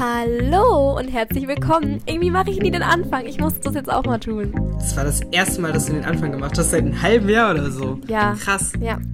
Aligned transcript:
Hallo 0.00 0.96
und 0.96 1.08
herzlich 1.08 1.48
willkommen. 1.48 2.00
Irgendwie 2.06 2.30
mache 2.30 2.50
ich 2.50 2.60
nie 2.60 2.70
den 2.70 2.84
Anfang. 2.84 3.26
Ich 3.26 3.40
muss 3.40 3.58
das 3.58 3.74
jetzt 3.74 3.90
auch 3.90 4.04
mal 4.04 4.20
tun. 4.20 4.52
Das 4.78 4.96
war 4.96 5.02
das 5.02 5.22
erste 5.32 5.60
Mal, 5.60 5.72
dass 5.72 5.86
du 5.86 5.92
den 5.94 6.04
Anfang 6.04 6.30
gemacht 6.30 6.56
hast, 6.56 6.70
seit 6.70 6.82
einem 6.82 7.02
halben 7.02 7.28
Jahr 7.28 7.52
oder 7.52 7.68
so. 7.68 7.98
Ja. 8.06 8.34
Krass. 8.34 8.72
Ja. 8.80 9.00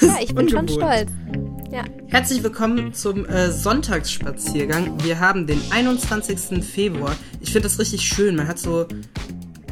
Ja, 0.00 0.16
ich 0.20 0.34
bin 0.34 0.48
schon 0.48 0.68
stolz. 0.68 1.10
Ja. 1.70 1.84
Herzlich 2.08 2.42
willkommen 2.42 2.92
zum 2.92 3.24
äh, 3.24 3.50
Sonntagsspaziergang. 3.50 5.02
Wir 5.04 5.20
haben 5.20 5.46
den 5.46 5.60
21. 5.70 6.62
Februar. 6.62 7.16
Ich 7.40 7.52
finde 7.52 7.68
das 7.68 7.78
richtig 7.78 8.02
schön. 8.02 8.36
Man 8.36 8.48
hat 8.48 8.58
so 8.58 8.86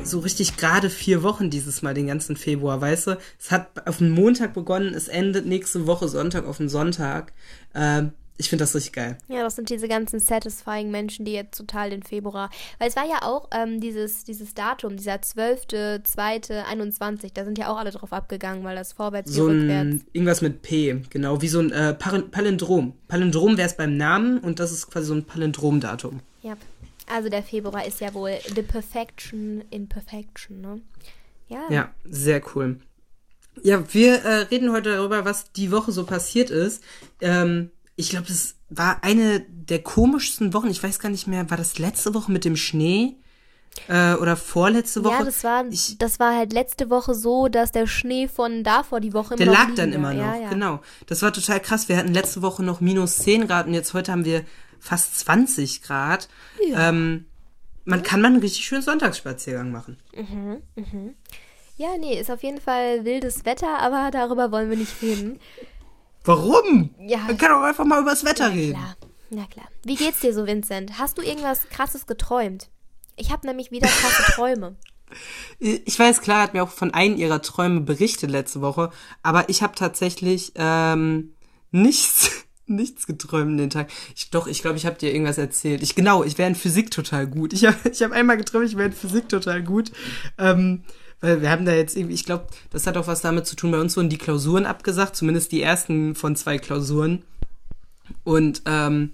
so 0.02 0.20
richtig 0.20 0.56
gerade 0.56 0.88
vier 0.88 1.22
Wochen 1.22 1.50
dieses 1.50 1.82
Mal, 1.82 1.94
den 1.94 2.06
ganzen 2.06 2.36
Februar, 2.36 2.80
weißt 2.80 3.08
du? 3.08 3.18
Es 3.40 3.50
hat 3.50 3.86
auf 3.86 3.98
den 3.98 4.10
Montag 4.10 4.54
begonnen, 4.54 4.94
es 4.94 5.08
endet 5.08 5.46
nächste 5.46 5.86
Woche 5.86 6.08
Sonntag 6.08 6.46
auf 6.46 6.58
den 6.58 6.68
Sonntag. 6.68 7.32
Ähm, 7.74 8.12
ich 8.36 8.48
finde 8.48 8.64
das 8.64 8.74
richtig 8.74 8.94
geil. 8.94 9.16
Ja, 9.28 9.44
das 9.44 9.54
sind 9.56 9.70
diese 9.70 9.86
ganzen 9.86 10.18
satisfying 10.18 10.90
Menschen, 10.90 11.24
die 11.24 11.32
jetzt 11.32 11.56
total 11.56 11.90
den 11.90 12.02
Februar. 12.02 12.50
Weil 12.78 12.88
es 12.88 12.96
war 12.96 13.06
ja 13.06 13.22
auch 13.22 13.48
ähm, 13.52 13.80
dieses, 13.80 14.24
dieses 14.24 14.54
Datum, 14.54 14.96
dieser 14.96 15.14
12.2.21, 15.14 17.30
da 17.34 17.44
sind 17.44 17.58
ja 17.58 17.68
auch 17.72 17.78
alle 17.78 17.90
drauf 17.92 18.12
abgegangen, 18.12 18.64
weil 18.64 18.74
das 18.76 18.92
vorwärts 18.92 19.32
So 19.32 19.46
ein, 19.48 19.60
rückwärts. 19.60 20.04
irgendwas 20.12 20.42
mit 20.42 20.62
P, 20.62 21.00
genau, 21.10 21.40
wie 21.42 21.48
so 21.48 21.60
ein 21.60 21.70
äh, 21.70 21.94
Palindrom. 21.94 22.94
Palindrom 23.08 23.56
wäre 23.56 23.68
es 23.68 23.76
beim 23.76 23.96
Namen 23.96 24.38
und 24.38 24.58
das 24.60 24.72
ist 24.72 24.90
quasi 24.90 25.06
so 25.06 25.14
ein 25.14 25.24
Palindromdatum. 25.24 26.20
Ja. 26.42 26.56
Also 27.06 27.28
der 27.28 27.42
Februar 27.42 27.86
ist 27.86 28.00
ja 28.00 28.14
wohl 28.14 28.38
the 28.54 28.62
perfection 28.62 29.62
in 29.70 29.88
perfection, 29.88 30.60
ne? 30.60 30.80
Ja. 31.48 31.60
Ja, 31.70 31.90
sehr 32.04 32.40
cool. 32.54 32.80
Ja, 33.62 33.84
wir 33.92 34.24
äh, 34.24 34.34
reden 34.50 34.72
heute 34.72 34.96
darüber, 34.96 35.24
was 35.24 35.52
die 35.52 35.70
Woche 35.70 35.92
so 35.92 36.04
passiert 36.04 36.50
ist. 36.50 36.82
Ähm, 37.20 37.70
ich 37.96 38.10
glaube, 38.10 38.26
das 38.26 38.56
war 38.70 39.02
eine 39.02 39.40
der 39.40 39.82
komischsten 39.82 40.52
Wochen. 40.52 40.68
Ich 40.68 40.82
weiß 40.82 40.98
gar 40.98 41.10
nicht 41.10 41.26
mehr, 41.26 41.48
war 41.50 41.56
das 41.56 41.78
letzte 41.78 42.14
Woche 42.14 42.32
mit 42.32 42.44
dem 42.44 42.56
Schnee? 42.56 43.16
Äh, 43.88 44.14
oder 44.14 44.36
vorletzte 44.36 45.02
Woche? 45.04 45.18
Ja, 45.18 45.24
das 45.24 45.42
war, 45.42 45.64
ich, 45.66 45.98
das 45.98 46.20
war 46.20 46.36
halt 46.36 46.52
letzte 46.52 46.90
Woche 46.90 47.14
so, 47.14 47.48
dass 47.48 47.72
der 47.72 47.86
Schnee 47.88 48.28
von 48.28 48.62
davor 48.62 49.00
die 49.00 49.12
Woche 49.12 49.34
immer 49.34 49.38
der 49.44 49.46
noch 49.46 49.54
lag 49.54 49.64
liegen 49.64 49.76
dann 49.76 49.92
immer 49.92 50.14
noch, 50.14 50.22
Ja, 50.22 50.36
ja. 50.36 50.48
genau. 50.48 50.80
Das 51.06 51.22
war 51.22 51.32
total 51.32 51.60
krass. 51.60 51.88
Wir 51.88 51.96
hatten 51.96 52.14
letzte 52.14 52.42
Woche 52.42 52.62
noch 52.62 52.80
minus 52.80 53.16
10 53.18 53.46
Grad 53.48 53.66
und 53.66 53.74
jetzt 53.74 53.92
heute 53.92 54.12
haben 54.12 54.24
wir 54.24 54.44
fast 54.78 55.18
20 55.18 55.82
Grad. 55.82 56.28
Ja. 56.68 56.88
Ähm, 56.90 57.26
man 57.84 58.02
kann 58.02 58.20
mal 58.20 58.28
einen 58.28 58.40
richtig 58.40 58.64
schönen 58.64 58.82
Sonntagsspaziergang 58.82 59.70
machen. 59.72 59.98
Ja, 61.76 61.88
nee, 61.98 62.18
ist 62.18 62.30
auf 62.30 62.42
jeden 62.42 62.60
Fall 62.60 63.04
wildes 63.04 63.44
Wetter, 63.44 63.78
aber 63.80 64.10
darüber 64.12 64.52
wollen 64.52 64.70
wir 64.70 64.76
nicht 64.76 65.02
reden. 65.02 65.40
Warum? 66.24 66.94
Ja. 66.98 67.18
Man 67.18 67.36
kann 67.36 67.50
doch 67.50 67.62
einfach 67.62 67.84
mal 67.84 68.00
über 68.00 68.10
das 68.10 68.24
Wetter 68.24 68.50
reden. 68.50 68.72
Klar, 68.72 68.96
na 69.30 69.46
klar. 69.46 69.66
Wie 69.84 69.94
geht's 69.94 70.20
dir 70.20 70.32
so, 70.32 70.46
Vincent? 70.46 70.98
Hast 70.98 71.18
du 71.18 71.22
irgendwas 71.22 71.68
krasses 71.68 72.06
geträumt? 72.06 72.70
Ich 73.16 73.30
habe 73.30 73.46
nämlich 73.46 73.70
wieder 73.70 73.88
krasse 73.88 74.22
Träume. 74.32 74.76
Ich 75.58 75.98
weiß, 75.98 76.22
Clara 76.22 76.42
hat 76.42 76.54
mir 76.54 76.62
auch 76.62 76.70
von 76.70 76.92
einem 76.92 77.16
ihrer 77.16 77.42
Träume 77.42 77.80
berichtet 77.82 78.30
letzte 78.30 78.62
Woche, 78.62 78.90
aber 79.22 79.48
ich 79.48 79.62
habe 79.62 79.74
tatsächlich 79.74 80.52
ähm, 80.56 81.34
nichts, 81.70 82.30
nichts 82.66 83.06
geträumt 83.06 83.60
den 83.60 83.70
Tag. 83.70 83.90
Ich, 84.16 84.30
doch, 84.30 84.46
ich 84.46 84.62
glaube, 84.62 84.78
ich 84.78 84.86
habe 84.86 84.96
dir 84.96 85.12
irgendwas 85.12 85.38
erzählt. 85.38 85.82
Ich 85.82 85.94
genau, 85.94 86.24
ich 86.24 86.38
wäre 86.38 86.48
in 86.48 86.54
Physik 86.54 86.90
total 86.90 87.26
gut. 87.26 87.52
Ich 87.52 87.66
habe 87.66 87.76
ich 87.90 88.02
hab 88.02 88.12
einmal 88.12 88.38
geträumt, 88.38 88.66
ich 88.66 88.76
wäre 88.76 88.88
in 88.88 88.94
Physik 88.94 89.28
total 89.28 89.62
gut. 89.62 89.92
Ähm, 90.38 90.84
weil 91.24 91.42
wir 91.42 91.50
haben 91.50 91.64
da 91.64 91.72
jetzt 91.72 91.96
irgendwie, 91.96 92.14
ich 92.14 92.24
glaube, 92.24 92.46
das 92.70 92.86
hat 92.86 92.96
auch 92.96 93.06
was 93.06 93.22
damit 93.22 93.46
zu 93.46 93.56
tun. 93.56 93.70
Bei 93.70 93.80
uns 93.80 93.96
wurden 93.96 94.10
die 94.10 94.18
Klausuren 94.18 94.66
abgesagt, 94.66 95.16
zumindest 95.16 95.52
die 95.52 95.62
ersten 95.62 96.14
von 96.14 96.36
zwei 96.36 96.58
Klausuren. 96.58 97.22
Und 98.24 98.62
ähm, 98.66 99.12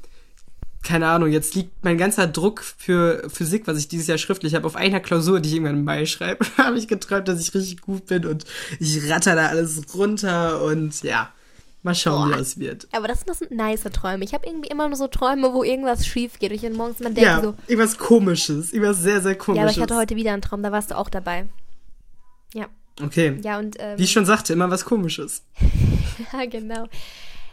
keine 0.83 1.09
Ahnung, 1.09 1.31
jetzt 1.31 1.55
liegt 1.55 1.85
mein 1.85 1.99
ganzer 1.99 2.27
Druck 2.27 2.63
für 2.63 3.29
Physik, 3.29 3.67
was 3.67 3.79
ich 3.79 3.89
dieses 3.89 4.07
Jahr 4.07 4.19
schriftlich 4.19 4.55
habe, 4.55 4.67
auf 4.67 4.77
einer 4.77 5.01
Klausur, 5.01 5.41
die 5.41 5.49
ich 5.49 5.55
irgendwann 5.55 5.77
im 5.77 5.85
Mai 5.85 6.07
schreibe. 6.07 6.45
habe 6.59 6.79
ich 6.79 6.89
geträumt, 6.89 7.29
dass 7.29 7.41
ich 7.41 7.55
richtig 7.55 7.81
gut 7.81 8.07
bin 8.07 8.27
und 8.27 8.45
ich 8.79 9.11
ratter 9.11 9.35
da 9.35 9.47
alles 9.49 9.83
runter 9.95 10.63
und 10.65 11.03
ja, 11.03 11.33
mal 11.83 11.95
schauen, 11.95 12.31
Boah. 12.31 12.35
wie 12.35 12.39
das 12.39 12.59
wird. 12.59 12.89
Aber 12.93 13.09
das, 13.09 13.25
das 13.25 13.41
sind 13.41 13.51
nice 13.51 13.83
Träume. 13.93 14.25
Ich 14.25 14.33
habe 14.33 14.47
irgendwie 14.47 14.71
immer 14.71 14.89
nur 14.89 14.97
so 14.97 15.07
Träume, 15.07 15.53
wo 15.53 15.63
irgendwas 15.63 16.07
schief 16.07 16.39
geht. 16.39 16.51
Und 16.51 16.57
ich 16.57 16.63
dann 16.63 16.73
morgens 16.73 16.99
mal 17.01 17.13
denke 17.13 17.23
Ja, 17.23 17.43
so, 17.43 17.55
irgendwas 17.67 17.99
komisches, 17.99 18.73
irgendwas 18.73 18.99
sehr, 18.99 19.21
sehr 19.21 19.33
ja, 19.33 19.39
komisches. 19.39 19.63
aber 19.63 19.71
ich 19.71 19.81
hatte 19.81 19.97
heute 19.97 20.17
wieder 20.17 20.33
einen 20.33 20.43
Traum, 20.43 20.63
da 20.63 20.73
warst 20.73 20.91
du 20.91 20.97
auch 20.97 21.11
dabei. 21.11 21.47
Okay, 23.03 23.39
ja 23.43 23.59
und 23.59 23.77
ähm, 23.79 23.99
wie 23.99 24.05
ich 24.05 24.13
schon 24.13 24.27
sagte, 24.27 24.53
immer 24.53 24.71
was 24.71 24.85
komisches. 24.85 25.43
Ja, 26.33 26.45
genau. 26.45 26.87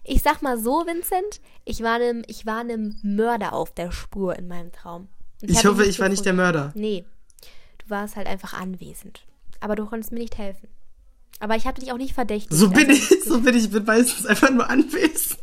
Ich 0.04 0.22
sag 0.22 0.42
mal 0.42 0.60
so, 0.60 0.86
Vincent, 0.86 1.40
ich 1.64 1.82
war 1.84 1.96
einem, 1.96 2.24
ich 2.28 2.46
war 2.46 2.60
einem 2.60 2.98
Mörder 3.02 3.54
auf 3.54 3.74
der 3.74 3.92
Spur 3.94 4.36
in 4.38 4.48
meinem 4.50 4.72
Traum. 4.74 5.08
Und 5.42 5.50
Ich 5.52 5.64
ihn 5.64 5.70
hoffe, 5.70 5.86
ich 5.86 6.00
war 6.00 6.10
nicht 6.10 6.26
der 6.26 6.34
gefunden. 6.34 6.54
Mörder. 6.58 6.72
Nee, 6.76 7.06
du 7.78 7.90
warst 7.90 8.16
halt 8.18 8.28
einfach 8.28 8.54
anwesend. 8.54 9.22
Aber 9.62 9.76
du 9.76 9.86
konntest 9.86 10.12
mir 10.12 10.20
nicht 10.20 10.38
helfen. 10.38 10.68
Aber 11.40 11.56
ich 11.56 11.66
hatte 11.66 11.80
dich 11.82 11.92
auch 11.94 11.98
nicht 11.98 12.14
verdächtigt. 12.14 12.54
So 12.54 12.70
bin 12.70 12.90
also- 12.90 13.16
ich, 13.16 13.24
so 13.24 13.40
bin 13.42 13.56
ich, 13.56 13.70
bin 13.70 13.86
meistens 13.86 14.26
einfach 14.26 14.50
nur 14.50 14.70
anwesend. 14.70 15.38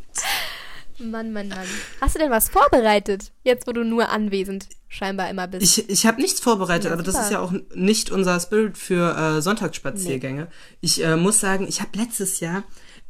Mann, 0.98 1.32
Mann, 1.32 1.48
Mann. 1.48 1.66
Hast 2.00 2.14
du 2.14 2.18
denn 2.18 2.30
was 2.30 2.48
vorbereitet? 2.48 3.32
Jetzt, 3.42 3.66
wo 3.66 3.72
du 3.72 3.84
nur 3.84 4.08
anwesend 4.08 4.68
scheinbar 4.88 5.28
immer 5.28 5.48
bist. 5.48 5.78
Ich, 5.78 5.88
ich 5.88 6.06
habe 6.06 6.20
nichts 6.20 6.40
vorbereitet, 6.40 6.86
Ja, 6.86 6.92
aber 6.92 7.02
das 7.02 7.18
ist 7.18 7.30
ja 7.30 7.40
auch 7.40 7.52
nicht 7.74 8.10
unser 8.10 8.38
Spirit 8.38 8.78
für 8.78 9.16
äh, 9.16 9.42
Sonntagsspaziergänge. 9.42 10.48
Ich 10.80 11.04
äh, 11.04 11.16
muss 11.16 11.40
sagen, 11.40 11.66
ich 11.68 11.80
habe 11.80 11.90
letztes 11.98 12.40
Jahr 12.40 12.62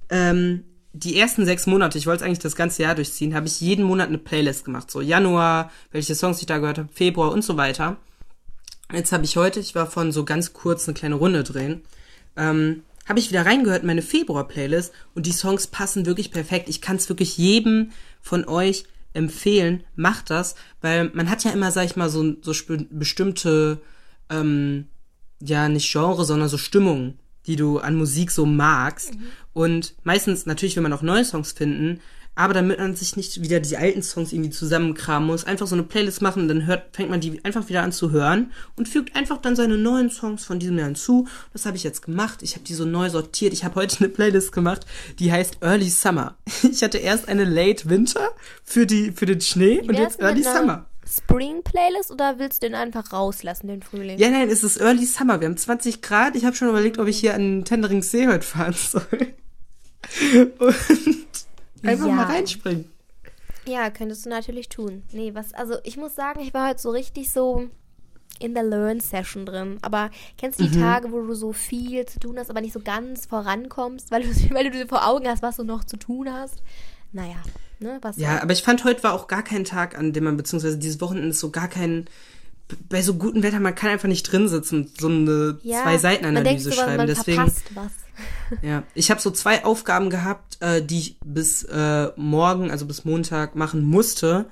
ähm, 0.08 0.64
die 0.94 1.18
ersten 1.18 1.44
sechs 1.44 1.66
Monate, 1.66 1.98
ich 1.98 2.06
wollte 2.06 2.22
es 2.22 2.26
eigentlich 2.26 2.38
das 2.38 2.56
ganze 2.56 2.82
Jahr 2.82 2.94
durchziehen, 2.94 3.34
habe 3.34 3.48
ich 3.48 3.60
jeden 3.60 3.84
Monat 3.84 4.08
eine 4.08 4.18
Playlist 4.18 4.64
gemacht. 4.64 4.90
So 4.90 5.00
Januar, 5.00 5.70
welche 5.90 6.14
Songs 6.14 6.40
ich 6.40 6.46
da 6.46 6.58
gehört 6.58 6.78
habe, 6.78 6.88
Februar 6.92 7.32
und 7.32 7.42
so 7.42 7.56
weiter. 7.56 7.96
Jetzt 8.92 9.12
habe 9.12 9.24
ich 9.24 9.36
heute, 9.36 9.60
ich 9.60 9.74
war 9.74 9.86
von 9.86 10.12
so 10.12 10.24
ganz 10.24 10.52
kurz 10.52 10.86
eine 10.86 10.94
kleine 10.94 11.16
Runde 11.16 11.42
drehen, 11.42 11.82
ähm, 12.36 12.84
habe 13.06 13.18
ich 13.18 13.30
wieder 13.30 13.44
reingehört 13.46 13.82
in 13.82 13.86
meine 13.86 14.02
Februar-Playlist 14.02 14.92
und 15.14 15.26
die 15.26 15.32
Songs 15.32 15.66
passen 15.66 16.06
wirklich 16.06 16.30
perfekt. 16.30 16.68
Ich 16.68 16.80
kann 16.80 16.96
es 16.96 17.08
wirklich 17.08 17.36
jedem 17.36 17.90
von 18.20 18.46
euch 18.46 18.84
empfehlen, 19.12 19.84
macht 19.94 20.30
das, 20.30 20.54
weil 20.80 21.10
man 21.14 21.30
hat 21.30 21.44
ja 21.44 21.52
immer, 21.52 21.70
sag 21.70 21.84
ich 21.84 21.96
mal, 21.96 22.10
so, 22.10 22.34
so 22.42 22.52
bestimmte, 22.90 23.80
ähm, 24.28 24.86
ja, 25.40 25.68
nicht 25.68 25.90
Genre, 25.90 26.24
sondern 26.24 26.48
so 26.48 26.58
Stimmungen, 26.58 27.18
die 27.46 27.56
du 27.56 27.78
an 27.78 27.94
Musik 27.94 28.30
so 28.30 28.44
magst. 28.44 29.12
Und 29.52 29.94
meistens, 30.02 30.46
natürlich 30.46 30.74
will 30.76 30.82
man 30.82 30.92
auch 30.92 31.02
neue 31.02 31.24
Songs 31.24 31.52
finden, 31.52 32.00
aber 32.34 32.54
damit 32.54 32.78
man 32.78 32.96
sich 32.96 33.16
nicht 33.16 33.42
wieder 33.42 33.60
die 33.60 33.76
alten 33.76 34.02
Songs 34.02 34.32
irgendwie 34.32 34.50
zusammenkramen 34.50 35.26
muss, 35.26 35.44
einfach 35.44 35.66
so 35.66 35.74
eine 35.74 35.84
Playlist 35.84 36.22
machen, 36.22 36.48
dann 36.48 36.66
hört, 36.66 36.94
fängt 36.94 37.10
man 37.10 37.20
die 37.20 37.44
einfach 37.44 37.68
wieder 37.68 37.82
an 37.82 37.92
zu 37.92 38.10
hören 38.10 38.52
und 38.76 38.88
fügt 38.88 39.14
einfach 39.16 39.38
dann 39.38 39.56
seine 39.56 39.78
neuen 39.78 40.10
Songs 40.10 40.44
von 40.44 40.58
diesem 40.58 40.78
Jahr 40.78 40.86
hinzu. 40.86 41.28
Das 41.52 41.66
habe 41.66 41.76
ich 41.76 41.84
jetzt 41.84 42.02
gemacht. 42.02 42.42
Ich 42.42 42.54
habe 42.54 42.64
die 42.64 42.74
so 42.74 42.84
neu 42.84 43.08
sortiert. 43.10 43.52
Ich 43.52 43.64
habe 43.64 43.76
heute 43.76 43.98
eine 44.00 44.08
Playlist 44.08 44.52
gemacht, 44.52 44.86
die 45.18 45.32
heißt 45.32 45.58
Early 45.60 45.90
Summer. 45.90 46.36
Ich 46.74 46.82
hatte 46.82 46.98
erst 46.98 47.28
eine 47.28 47.44
Late 47.44 47.88
Winter 47.88 48.30
für 48.64 48.86
die 48.86 49.12
für 49.12 49.26
den 49.26 49.40
Schnee 49.40 49.80
und 49.80 49.94
jetzt 49.94 50.20
Early 50.20 50.42
Summer. 50.42 50.86
Spring-Playlist 51.06 52.10
oder 52.10 52.38
willst 52.38 52.62
du 52.62 52.66
den 52.66 52.74
einfach 52.74 53.12
rauslassen, 53.12 53.68
den 53.68 53.82
Frühling? 53.82 54.18
Ja, 54.18 54.30
nein, 54.30 54.48
es 54.48 54.64
ist 54.64 54.80
Early 54.80 55.04
Summer. 55.04 55.40
Wir 55.40 55.48
haben 55.48 55.56
20 55.56 56.02
Grad. 56.02 56.34
Ich 56.34 56.44
habe 56.44 56.56
schon 56.56 56.68
überlegt, 56.68 56.98
ob 56.98 57.06
ich 57.06 57.20
hier 57.20 57.34
an 57.34 57.64
Tenderingsee 57.64 58.26
heute 58.26 58.44
fahren 58.44 58.74
soll. 58.74 59.34
Und 60.58 60.76
einfach 61.84 62.06
Ja. 62.06 62.14
mal 62.14 62.24
reinspringen. 62.26 62.90
Ja, 63.66 63.90
könntest 63.90 64.26
du 64.26 64.30
natürlich 64.30 64.68
tun. 64.68 65.02
Nee, 65.12 65.34
was, 65.34 65.54
also 65.54 65.76
ich 65.84 65.96
muss 65.96 66.14
sagen, 66.14 66.40
ich 66.40 66.52
war 66.52 66.68
heute 66.68 66.80
so 66.80 66.90
richtig 66.90 67.30
so 67.30 67.68
in 68.40 68.52
der 68.52 68.64
Learn-Session 68.64 69.46
drin. 69.46 69.78
Aber 69.80 70.10
kennst 70.36 70.58
Mhm. 70.60 70.64
du 70.66 70.70
die 70.72 70.80
Tage, 70.80 71.12
wo 71.12 71.20
du 71.22 71.34
so 71.34 71.52
viel 71.52 72.04
zu 72.04 72.18
tun 72.18 72.38
hast, 72.38 72.50
aber 72.50 72.60
nicht 72.60 72.72
so 72.74 72.80
ganz 72.80 73.26
vorankommst, 73.26 74.10
weil 74.10 74.22
du, 74.22 74.28
weil 74.54 74.64
du 74.64 74.70
dir 74.70 74.86
vor 74.88 75.06
Augen 75.06 75.26
hast, 75.28 75.42
was 75.42 75.56
du 75.56 75.64
noch 75.64 75.84
zu 75.84 75.96
tun 75.96 76.30
hast? 76.32 76.62
Naja, 77.12 77.36
ne, 77.78 77.98
was 78.02 78.16
Ja, 78.18 78.42
aber 78.42 78.52
ich 78.52 78.62
fand, 78.62 78.84
heute 78.84 79.02
war 79.04 79.12
auch 79.14 79.28
gar 79.28 79.44
kein 79.44 79.64
Tag, 79.64 79.96
an 79.96 80.12
dem 80.12 80.24
man, 80.24 80.36
beziehungsweise 80.36 80.76
dieses 80.78 81.00
Wochenende 81.00 81.28
ist 81.28 81.40
so 81.40 81.50
gar 81.50 81.68
kein, 81.68 82.06
bei 82.88 83.02
so 83.02 83.14
gutem 83.14 83.42
Wetter, 83.42 83.60
man 83.60 83.74
kann 83.74 83.90
einfach 83.90 84.08
nicht 84.08 84.30
drin 84.30 84.48
sitzen 84.48 84.82
und 84.82 85.00
so 85.00 85.08
eine 85.08 85.58
ja, 85.62 85.82
zwei 85.82 85.98
Seiten 85.98 86.24
man 86.24 86.34
denkt 86.34 86.48
Analyse 86.48 86.72
schreiben. 86.72 86.96
Man 86.96 87.06
Deswegen, 87.06 87.52
was. 87.74 87.92
ja, 88.62 88.84
ich 88.94 89.10
habe 89.10 89.20
so 89.20 89.30
zwei 89.30 89.64
Aufgaben 89.64 90.08
gehabt, 90.10 90.58
äh, 90.60 90.82
die 90.82 90.98
ich 90.98 91.16
bis 91.24 91.64
äh, 91.64 92.08
morgen, 92.16 92.70
also 92.70 92.86
bis 92.86 93.04
Montag 93.04 93.54
machen 93.54 93.84
musste. 93.84 94.46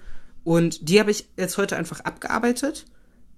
Und 0.44 0.88
die 0.88 0.98
habe 0.98 1.10
ich 1.10 1.28
jetzt 1.36 1.56
heute 1.56 1.76
einfach 1.76 2.00
abgearbeitet. 2.00 2.84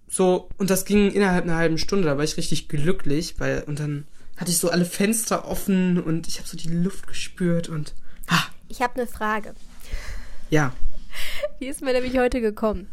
So, 0.08 0.48
und 0.58 0.70
das 0.70 0.84
ging 0.84 1.10
innerhalb 1.10 1.44
einer 1.44 1.56
halben 1.56 1.78
Stunde, 1.78 2.06
da 2.06 2.16
war 2.16 2.24
ich 2.24 2.36
richtig 2.36 2.68
glücklich, 2.68 3.36
weil, 3.38 3.62
und 3.66 3.80
dann 3.80 4.06
hatte 4.36 4.50
ich 4.50 4.58
so 4.58 4.70
alle 4.70 4.84
Fenster 4.84 5.46
offen 5.46 6.00
und 6.00 6.28
ich 6.28 6.38
habe 6.38 6.48
so 6.48 6.56
die 6.56 6.68
Luft 6.68 7.06
gespürt 7.06 7.68
und, 7.68 7.94
ah, 8.28 8.44
Ich 8.68 8.80
habe 8.82 8.94
eine 8.94 9.06
Frage. 9.06 9.54
ja. 10.50 10.72
Die 11.60 11.66
ist 11.66 11.80
mir 11.80 11.92
nämlich 11.92 12.18
heute 12.18 12.40
gekommen. 12.40 12.88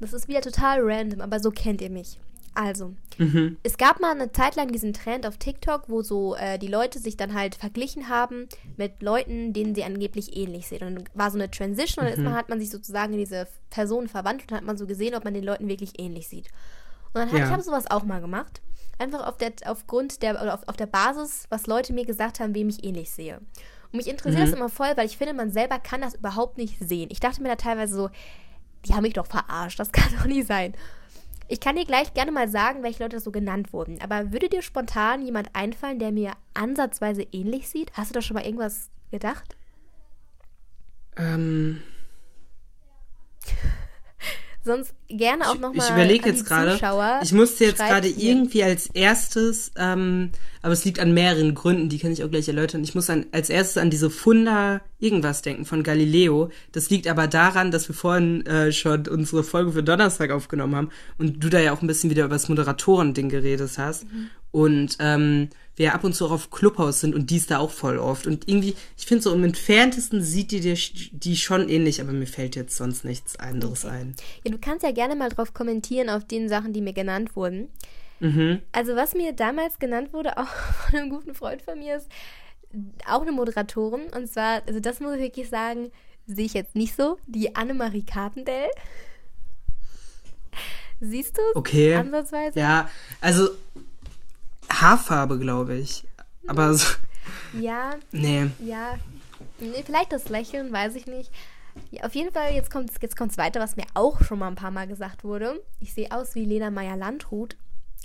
Das 0.00 0.12
ist 0.12 0.28
wieder 0.28 0.40
total 0.40 0.80
random, 0.82 1.20
aber 1.20 1.40
so 1.40 1.50
kennt 1.50 1.80
ihr 1.80 1.90
mich. 1.90 2.18
Also, 2.54 2.94
Mhm. 3.18 3.58
Es 3.62 3.76
gab 3.78 4.00
mal 4.00 4.10
eine 4.10 4.32
Zeit 4.32 4.56
lang 4.56 4.72
diesen 4.72 4.92
Trend 4.92 5.24
auf 5.24 5.36
TikTok, 5.38 5.84
wo 5.88 6.02
so 6.02 6.34
äh, 6.34 6.58
die 6.58 6.66
Leute 6.66 6.98
sich 6.98 7.16
dann 7.16 7.32
halt 7.34 7.54
verglichen 7.54 8.08
haben 8.08 8.48
mit 8.76 9.02
Leuten, 9.04 9.52
denen 9.52 9.74
sie 9.76 9.84
angeblich 9.84 10.36
ähnlich 10.36 10.66
sehen. 10.66 10.84
Und 10.86 10.94
dann 10.96 11.04
war 11.14 11.30
so 11.30 11.38
eine 11.38 11.48
Transition 11.48 12.04
und 12.06 12.16
dann 12.16 12.24
man, 12.24 12.34
hat 12.34 12.48
man 12.48 12.58
sich 12.58 12.70
sozusagen 12.70 13.12
in 13.12 13.20
diese 13.20 13.46
Person 13.70 14.08
verwandelt 14.08 14.50
und 14.50 14.56
hat 14.56 14.64
man 14.64 14.76
so 14.76 14.86
gesehen, 14.88 15.14
ob 15.14 15.22
man 15.22 15.32
den 15.34 15.44
Leuten 15.44 15.68
wirklich 15.68 16.00
ähnlich 16.00 16.26
sieht. 16.28 16.48
Und 17.12 17.20
dann 17.20 17.28
hab, 17.30 17.38
Ja. 17.38 17.44
ich 17.44 17.50
habe 17.52 17.62
sowas 17.62 17.88
auch 17.88 18.02
mal 18.02 18.20
gemacht. 18.20 18.60
Einfach 18.98 19.26
auf 19.28 19.36
der, 19.36 19.52
aufgrund 19.66 20.22
der, 20.22 20.40
oder 20.42 20.54
auf, 20.54 20.66
auf 20.66 20.76
der 20.76 20.86
Basis, 20.86 21.44
was 21.50 21.68
Leute 21.68 21.92
mir 21.92 22.04
gesagt 22.04 22.40
haben, 22.40 22.52
wem 22.54 22.68
ich 22.68 22.84
ähnlich 22.84 23.10
sehe. 23.12 23.38
Und 23.92 23.98
mich 23.98 24.08
interessiert 24.08 24.42
das 24.48 24.52
immer 24.52 24.68
voll, 24.68 24.90
weil 24.96 25.06
ich 25.06 25.16
finde, 25.16 25.34
man 25.34 25.50
selber 25.52 25.78
kann 25.78 26.00
das 26.00 26.14
überhaupt 26.16 26.58
nicht 26.58 26.78
sehen. 26.80 27.10
Ich 27.12 27.20
dachte 27.20 27.40
mir 27.42 27.48
da 27.48 27.54
teilweise 27.56 27.94
so, 27.94 28.10
die 28.86 28.94
haben 28.94 29.02
mich 29.02 29.14
doch 29.14 29.26
verarscht, 29.26 29.78
das 29.78 29.92
kann 29.92 30.12
doch 30.16 30.26
nicht 30.26 30.46
sein. 30.46 30.74
Ich 31.46 31.60
kann 31.60 31.76
dir 31.76 31.84
gleich 31.84 32.14
gerne 32.14 32.32
mal 32.32 32.48
sagen, 32.48 32.82
welche 32.82 33.02
Leute 33.02 33.20
so 33.20 33.30
genannt 33.30 33.72
wurden. 33.72 34.00
Aber 34.00 34.32
würde 34.32 34.48
dir 34.48 34.62
spontan 34.62 35.22
jemand 35.22 35.50
einfallen, 35.54 35.98
der 35.98 36.10
mir 36.10 36.32
ansatzweise 36.54 37.22
ähnlich 37.32 37.68
sieht? 37.68 37.92
Hast 37.92 38.10
du 38.10 38.14
da 38.14 38.22
schon 38.22 38.34
mal 38.34 38.46
irgendwas 38.46 38.88
gedacht? 39.10 39.56
Ähm, 41.16 41.82
Sonst 44.64 44.94
gerne 45.08 45.48
auch 45.50 45.56
ich 45.56 45.60
nochmal. 45.60 45.86
ich 45.86 45.92
überlege 45.92 46.30
jetzt 46.30 46.46
gerade. 46.46 46.80
Ich 47.22 47.32
musste 47.32 47.64
jetzt 47.64 47.78
gerade 47.78 48.08
irgendwie 48.08 48.64
als 48.64 48.86
erstes, 48.86 49.72
ähm, 49.76 50.30
aber 50.62 50.72
es 50.72 50.86
liegt 50.86 51.00
an 51.00 51.12
mehreren 51.12 51.54
Gründen, 51.54 51.90
die 51.90 51.98
kann 51.98 52.12
ich 52.12 52.24
auch 52.24 52.30
gleich 52.30 52.48
erläutern. 52.48 52.82
Ich 52.82 52.94
muss 52.94 53.10
an, 53.10 53.26
als 53.30 53.50
erstes 53.50 53.76
an 53.76 53.90
diese 53.90 54.08
Funda 54.08 54.80
irgendwas 54.98 55.42
denken 55.42 55.66
von 55.66 55.82
Galileo. 55.82 56.48
Das 56.72 56.88
liegt 56.88 57.08
aber 57.08 57.26
daran, 57.26 57.72
dass 57.72 57.88
wir 57.88 57.94
vorhin 57.94 58.46
äh, 58.46 58.72
schon 58.72 59.06
unsere 59.06 59.44
Folge 59.44 59.72
für 59.72 59.82
Donnerstag 59.82 60.30
aufgenommen 60.30 60.76
haben 60.76 60.88
und 61.18 61.44
du 61.44 61.50
da 61.50 61.60
ja 61.60 61.74
auch 61.74 61.82
ein 61.82 61.86
bisschen 61.86 62.08
wieder 62.08 62.24
über 62.24 62.34
das 62.36 62.48
Moderatoren-Ding 62.48 63.28
geredet 63.28 63.72
hast. 63.76 64.04
Mhm. 64.04 64.30
Und 64.54 64.98
ähm, 65.00 65.48
wir 65.74 65.94
ab 65.94 66.04
und 66.04 66.14
zu 66.14 66.26
auch 66.26 66.30
auf 66.30 66.52
Clubhouse 66.52 67.00
sind 67.00 67.12
und 67.12 67.28
dies 67.30 67.48
da 67.48 67.58
auch 67.58 67.72
voll 67.72 67.98
oft. 67.98 68.28
Und 68.28 68.48
irgendwie, 68.48 68.76
ich 68.96 69.04
finde 69.04 69.24
so 69.24 69.34
im 69.34 69.42
entferntesten 69.42 70.22
sieht 70.22 70.52
die 70.52 70.60
dir 70.60 70.76
die 71.10 71.36
schon 71.36 71.68
ähnlich, 71.68 72.00
aber 72.00 72.12
mir 72.12 72.28
fällt 72.28 72.54
jetzt 72.54 72.76
sonst 72.76 73.04
nichts 73.04 73.34
anderes 73.34 73.84
ein. 73.84 74.14
Ja, 74.44 74.52
du 74.52 74.58
kannst 74.58 74.84
ja 74.84 74.92
gerne 74.92 75.16
mal 75.16 75.28
drauf 75.28 75.54
kommentieren 75.54 76.08
auf 76.08 76.24
den 76.24 76.48
Sachen, 76.48 76.72
die 76.72 76.82
mir 76.82 76.92
genannt 76.92 77.34
wurden. 77.34 77.66
Mhm. 78.20 78.60
Also 78.70 78.94
was 78.94 79.14
mir 79.14 79.32
damals 79.32 79.80
genannt 79.80 80.12
wurde, 80.12 80.38
auch 80.38 80.46
von 80.88 81.00
einem 81.00 81.10
guten 81.10 81.34
Freund 81.34 81.60
von 81.60 81.76
mir, 81.80 81.96
ist 81.96 82.08
auch 83.08 83.22
eine 83.22 83.32
Moderatorin. 83.32 84.04
Und 84.16 84.28
zwar, 84.28 84.62
also 84.68 84.78
das 84.78 85.00
muss 85.00 85.14
ich 85.14 85.20
wirklich 85.20 85.48
sagen, 85.48 85.90
sehe 86.28 86.46
ich 86.46 86.54
jetzt 86.54 86.76
nicht 86.76 86.94
so. 86.94 87.18
Die 87.26 87.56
Annemarie 87.56 88.04
Carpendale. 88.04 88.70
Siehst 91.00 91.38
du? 91.38 91.42
Okay. 91.56 91.96
Ansatzweise? 91.96 92.56
Ja, 92.56 92.88
also 93.20 93.48
Haarfarbe, 94.80 95.38
glaube 95.38 95.76
ich. 95.76 96.04
Aber 96.46 96.74
so, 96.74 96.86
Ja, 97.58 97.94
nee. 98.12 98.46
ja. 98.64 98.98
Nee, 99.60 99.82
vielleicht 99.84 100.12
das 100.12 100.28
Lächeln, 100.28 100.72
weiß 100.72 100.94
ich 100.96 101.06
nicht. 101.06 101.30
Ja, 101.90 102.04
auf 102.04 102.14
jeden 102.14 102.32
Fall, 102.32 102.52
jetzt 102.54 102.70
kommt 102.70 102.90
es 102.90 102.96
jetzt 103.00 103.16
kommt's 103.16 103.38
weiter, 103.38 103.60
was 103.60 103.76
mir 103.76 103.84
auch 103.94 104.22
schon 104.22 104.38
mal 104.38 104.48
ein 104.48 104.54
paar 104.54 104.70
Mal 104.70 104.86
gesagt 104.86 105.24
wurde. 105.24 105.60
Ich 105.80 105.92
sehe 105.94 106.10
aus 106.12 106.34
wie 106.34 106.44
Lena 106.44 106.70
Meyer-Landrut. 106.70 107.56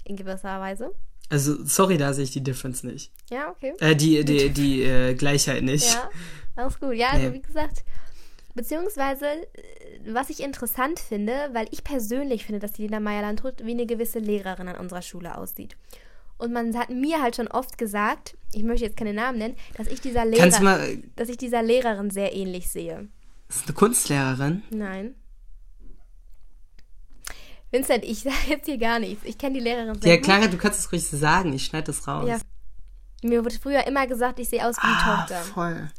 In 0.06 0.16
gewisser 0.16 0.60
Weise. 0.60 0.92
Also, 1.30 1.63
sorry, 1.63 1.98
da 1.98 2.13
sehe 2.13 2.24
ich 2.24 2.31
die 2.31 2.44
Difference 2.44 2.81
nicht. 2.83 3.12
Ja, 3.30 3.50
okay. 3.50 3.74
Äh, 3.80 3.95
die, 3.95 4.24
die, 4.25 4.50
die 4.50 4.81
äh, 4.83 5.13
Gleichheit 5.13 5.62
nicht. 5.62 5.94
Ja, 5.94 6.10
alles 6.56 6.80
gut. 6.80 6.94
Ja, 6.95 7.10
also 7.10 7.27
Nee. 7.27 7.33
wie 7.33 7.42
gesagt, 7.42 7.83
beziehungsweise, 8.56 9.25
äh, 9.27 10.13
was 10.13 10.30
ich 10.30 10.42
interessant 10.42 11.00
finde, 11.00 11.50
weil 11.54 11.68
ich 11.71 11.83
persönlich 11.83 12.45
finde, 12.45 12.60
dass 12.60 12.71
die 12.71 12.83
Lena 12.83 13.00
Meyer-Landrut 13.00 13.63
wie 13.63 13.71
eine 13.71 13.86
gewisse 13.86 14.19
Lehrerin 14.19 14.68
an 14.68 14.77
unserer 14.77 15.01
Schule 15.04 15.38
aussieht. 15.38 15.75
Und 16.40 16.54
man 16.54 16.76
hat 16.78 16.90
mir 16.90 17.22
halt 17.22 17.36
schon 17.36 17.50
oft 17.50 17.78
gesagt, 17.78 18.38
ich 18.54 18.64
möchte 18.64 18.86
jetzt 18.86 18.98
keine 18.98 19.14
Namen 19.14 19.38
nennen, 19.38 19.56
dass 19.78 19.88
ich 19.88 20.00
dieser 20.00 20.26
Lehrer, 20.26 20.62
mal, 20.62 20.98
dass 21.18 21.28
ich 21.28 21.38
dieser 21.38 21.62
Lehrerin 21.62 22.10
sehr 22.10 22.34
ähnlich 22.34 22.70
sehe. 22.70 23.10
ist 23.50 23.66
eine 23.66 23.74
Kunstlehrerin? 23.76 24.64
Nein. 24.72 25.16
Vincent, 27.72 28.06
ich 28.06 28.20
sage 28.24 28.36
jetzt 28.48 28.66
hier 28.66 28.78
gar 28.78 29.00
nichts. 29.00 29.26
Ich 29.26 29.38
kenne 29.38 29.56
die 29.56 29.64
Lehrerin 29.64 30.00
sehr 30.02 30.16
Ja. 30.16 30.22
Clara, 30.22 30.48
du 30.48 30.58
kannst 30.58 30.80
es 30.80 30.92
ruhig 30.92 31.06
sagen. 31.06 31.54
Ich 31.54 31.66
schneide 31.66 31.88
das 31.88 32.08
raus. 32.08 32.28
Ja. 32.28 32.40
Mir 33.22 33.44
wurde 33.44 33.60
früher 33.60 33.86
immer 33.86 34.08
gesagt, 34.08 34.40
ich 34.40 34.48
sehe 34.48 34.66
aus 34.66 34.78
wie 34.78 34.88
die 34.88 34.94
ah, 34.94 35.18
Tochter. 35.18 35.42
voll. 35.42 35.90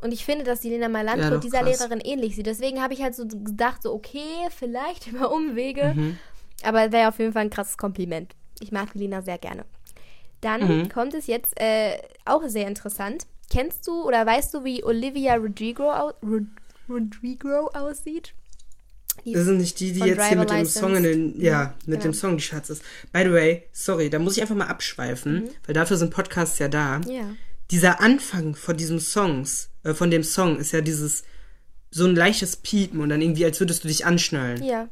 Und 0.00 0.12
ich 0.12 0.24
finde, 0.24 0.44
dass 0.44 0.60
die 0.60 0.68
Lena 0.68 0.88
Meyer-Landrut 0.88 1.32
Ja, 1.32 1.38
dieser 1.38 1.62
krass. 1.62 1.80
Lehrerin 1.80 2.00
ähnlich 2.00 2.36
sieht. 2.36 2.46
Deswegen 2.46 2.80
habe 2.80 2.94
ich 2.94 3.02
halt 3.02 3.16
so 3.16 3.26
gedacht, 3.26 3.82
so 3.82 3.92
okay, 3.92 4.46
vielleicht 4.56 5.06
über 5.12 5.32
Umwege. 5.32 5.92
Mhm. 5.96 6.18
Aber 6.62 6.92
wäre 6.92 7.08
auf 7.08 7.18
jeden 7.18 7.32
Fall 7.32 7.42
ein 7.42 7.50
krasses 7.50 7.76
Kompliment. 7.76 8.36
Ich 8.60 8.70
mag 8.70 8.92
die 8.92 8.98
Lena 8.98 9.22
sehr 9.22 9.38
gerne. 9.38 9.64
Dann 10.40 10.66
Mhm. 10.82 10.88
kommt 10.88 11.14
es 11.14 11.26
jetzt 11.26 11.58
äh, 11.60 11.98
auch 12.24 12.42
sehr 12.46 12.68
interessant. 12.68 13.26
Kennst 13.50 13.86
du 13.86 14.02
oder 14.04 14.24
weißt 14.26 14.54
du, 14.54 14.64
wie 14.64 14.84
Olivia 14.84 15.34
Rodrigo, 15.36 15.90
au 15.90 16.12
Rod 16.22 16.44
Rodrigo 16.88 17.68
aussieht? 17.74 18.34
Die 19.24 19.32
Das 19.32 19.44
sind 19.46 19.58
nicht 19.58 19.80
die, 19.80 19.92
die 19.92 20.00
jetzt 20.00 20.26
hier 20.28 20.36
mit 20.38 20.48
Driver 20.50 20.62
dem 20.62 20.66
Song 20.66 20.96
in 20.96 21.02
den, 21.02 21.40
ja, 21.40 21.74
mit 21.86 22.00
genau. 22.00 22.02
dem 22.02 22.14
Song 22.14 22.36
die 22.36 22.42
Schatz 22.42 22.70
ist. 22.70 22.82
By 23.12 23.22
the 23.24 23.32
way, 23.32 23.64
sorry, 23.72 24.10
da 24.10 24.18
muss 24.18 24.36
ich 24.36 24.42
einfach 24.42 24.54
mal 24.54 24.68
abschweifen, 24.68 25.42
Mhm. 25.44 25.48
weil 25.66 25.74
dafür 25.74 25.96
sind 25.96 26.10
Podcasts 26.14 26.58
ja 26.60 26.68
da. 26.68 27.00
Ja. 27.08 27.34
Dieser 27.70 28.00
Anfang 28.00 28.54
von 28.54 28.76
diesem 28.76 29.00
Songs, 29.00 29.70
äh, 29.82 29.92
von 29.92 30.10
dem 30.10 30.22
Song 30.22 30.58
ist 30.58 30.72
ja 30.72 30.80
dieses, 30.80 31.24
so 31.90 32.06
ein 32.06 32.14
leichtes 32.14 32.56
Piepen 32.56 33.00
und 33.00 33.08
dann 33.08 33.20
irgendwie, 33.20 33.44
als 33.44 33.58
würdest 33.60 33.82
du 33.82 33.88
dich 33.88 34.06
anschnallen. 34.06 34.62
Ja. 34.62 34.88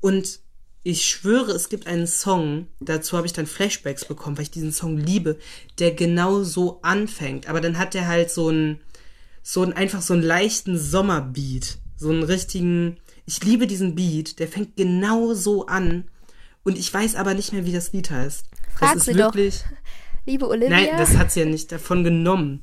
Und 0.00 0.40
ich 0.82 1.06
schwöre, 1.06 1.52
es 1.52 1.68
gibt 1.68 1.86
einen 1.86 2.06
Song, 2.06 2.66
dazu 2.80 3.16
habe 3.16 3.26
ich 3.26 3.32
dann 3.32 3.46
Flashbacks 3.46 4.04
bekommen, 4.04 4.36
weil 4.36 4.44
ich 4.44 4.50
diesen 4.50 4.72
Song 4.72 4.96
liebe, 4.96 5.38
der 5.78 5.92
genau 5.92 6.42
so 6.42 6.80
anfängt. 6.82 7.48
Aber 7.48 7.60
dann 7.60 7.78
hat 7.78 7.94
der 7.94 8.06
halt 8.08 8.30
so 8.30 8.48
einen, 8.48 8.80
so 9.42 9.62
einen, 9.62 9.74
einfach 9.74 10.00
so 10.00 10.14
einen 10.14 10.22
leichten 10.22 10.78
Sommerbeat. 10.78 11.78
So 11.96 12.08
einen 12.08 12.22
richtigen, 12.22 12.96
ich 13.26 13.44
liebe 13.44 13.66
diesen 13.66 13.94
Beat, 13.94 14.38
der 14.38 14.48
fängt 14.48 14.76
genau 14.76 15.34
so 15.34 15.66
an. 15.66 16.04
Und 16.64 16.78
ich 16.78 16.92
weiß 16.92 17.14
aber 17.14 17.34
nicht 17.34 17.52
mehr, 17.52 17.66
wie 17.66 17.72
das 17.72 17.92
Lied 17.92 18.10
heißt. 18.10 18.46
Frag 18.74 18.94
das 18.94 19.04
sie 19.04 19.10
ist 19.10 19.20
doch. 19.20 19.26
wirklich. 19.26 19.62
Liebe 20.26 20.48
Olivia. 20.48 20.68
Nein, 20.70 20.88
das 20.96 21.16
hat 21.16 21.32
sie 21.32 21.40
ja 21.40 21.46
nicht 21.46 21.72
davon 21.72 22.04
genommen. 22.04 22.62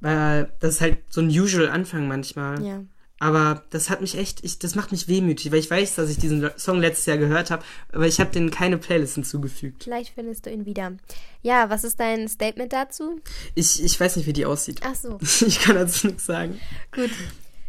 Weil 0.00 0.52
das 0.58 0.74
ist 0.74 0.80
halt 0.80 0.98
so 1.08 1.20
ein 1.20 1.28
usual 1.28 1.68
Anfang 1.68 2.08
manchmal. 2.08 2.64
ja. 2.64 2.84
Aber 3.22 3.62
das 3.70 3.88
hat 3.88 4.00
mich 4.00 4.18
echt, 4.18 4.42
ich, 4.42 4.58
das 4.58 4.74
macht 4.74 4.90
mich 4.90 5.06
wehmütig, 5.06 5.52
weil 5.52 5.60
ich 5.60 5.70
weiß, 5.70 5.94
dass 5.94 6.10
ich 6.10 6.18
diesen 6.18 6.50
Song 6.58 6.80
letztes 6.80 7.06
Jahr 7.06 7.18
gehört 7.18 7.52
habe, 7.52 7.62
aber 7.92 8.08
ich 8.08 8.18
habe 8.18 8.32
den 8.32 8.50
keine 8.50 8.78
Playlist 8.78 9.14
hinzugefügt. 9.14 9.84
Vielleicht 9.84 10.12
findest 10.12 10.44
du 10.44 10.50
ihn 10.50 10.66
wieder. 10.66 10.94
Ja, 11.40 11.70
was 11.70 11.84
ist 11.84 12.00
dein 12.00 12.26
Statement 12.26 12.72
dazu? 12.72 13.20
Ich, 13.54 13.80
ich 13.80 14.00
weiß 14.00 14.16
nicht, 14.16 14.26
wie 14.26 14.32
die 14.32 14.44
aussieht. 14.44 14.80
Ach 14.82 14.96
so. 14.96 15.20
Ich 15.46 15.60
kann 15.60 15.76
dazu 15.76 16.08
nichts 16.08 16.26
sagen. 16.26 16.60
Gut. 16.90 17.12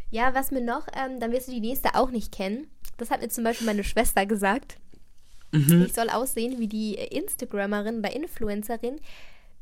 Ja, 0.09 0.33
was 0.33 0.49
mir 0.49 0.61
noch, 0.61 0.87
ähm, 0.95 1.19
dann 1.19 1.31
wirst 1.31 1.49
du 1.49 1.51
die 1.51 1.59
nächste 1.59 1.93
auch 1.93 2.09
nicht 2.09 2.31
kennen. 2.31 2.65
Das 2.97 3.11
hat 3.11 3.21
mir 3.21 3.29
zum 3.29 3.43
Beispiel 3.43 3.67
meine 3.67 3.83
Schwester 3.83 4.25
gesagt. 4.25 4.77
Mhm. 5.51 5.83
Ich 5.85 5.93
soll 5.93 6.09
aussehen 6.09 6.57
wie 6.57 6.67
die 6.67 6.95
Instagrammerin 6.95 7.99
oder 7.99 8.15
Influencerin. 8.15 8.99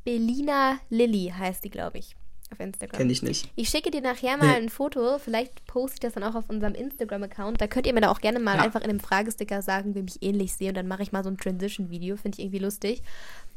Belina 0.06 0.80
Lilly 0.90 1.34
heißt 1.38 1.66
die, 1.66 1.70
glaube 1.70 1.98
ich, 1.98 2.16
auf 2.52 2.60
Instagram. 2.60 2.98
Kenne 2.98 3.12
ich 3.12 3.24
nicht. 3.24 3.50
Ich 3.56 3.70
schicke 3.70 3.92
dir 3.92 4.02
nachher 4.02 4.38
mal 4.38 4.56
ein 4.56 4.70
Foto. 4.70 5.18
Vielleicht 5.20 5.66
poste 5.68 5.96
ich 5.96 6.00
das 6.02 6.14
dann 6.14 6.24
auch 6.24 6.36
auf 6.36 6.50
unserem 6.50 6.74
Instagram-Account. 6.76 7.60
Da 7.62 7.68
könnt 7.68 7.88
ihr 7.88 7.94
mir 7.94 8.02
da 8.02 8.12
auch 8.12 8.22
gerne 8.22 8.40
mal 8.40 8.58
Ja. 8.58 8.64
einfach 8.64 8.82
in 8.82 8.90
dem 8.90 9.00
Fragesticker 9.00 9.62
sagen, 9.62 9.96
wem 9.96 10.06
ich 10.08 10.22
ähnlich 10.22 10.54
sehe. 10.54 10.70
Und 10.70 10.76
dann 10.76 10.88
mache 10.88 11.04
ich 11.04 11.12
mal 11.12 11.24
so 11.24 11.30
ein 11.30 11.38
Transition-Video. 11.38 12.18
Finde 12.18 12.38
ich 12.38 12.44
irgendwie 12.46 12.60
lustig. 12.60 13.02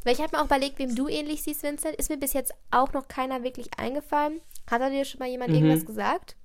Weil 0.05 0.15
ich 0.15 0.21
habe 0.21 0.37
mir 0.37 0.43
auch 0.43 0.47
überlegt, 0.47 0.79
wem 0.79 0.95
du 0.95 1.09
ähnlich 1.09 1.43
siehst, 1.43 1.63
Vincent. 1.63 1.97
Ist 1.97 2.11
mir 2.11 2.19
bis 2.19 2.33
jetzt 2.35 2.53
auch 2.71 2.93
noch 2.93 3.09
keiner 3.09 3.43
wirklich 3.43 3.69
eingefallen. 3.79 4.41
Hat 4.71 4.81
da 4.81 4.91
dir 4.91 5.05
schon 5.05 5.19
mal 5.19 5.29
jemand 5.29 5.51
Mhm. 5.51 5.57
irgendwas 5.57 5.87
gesagt? 5.87 6.37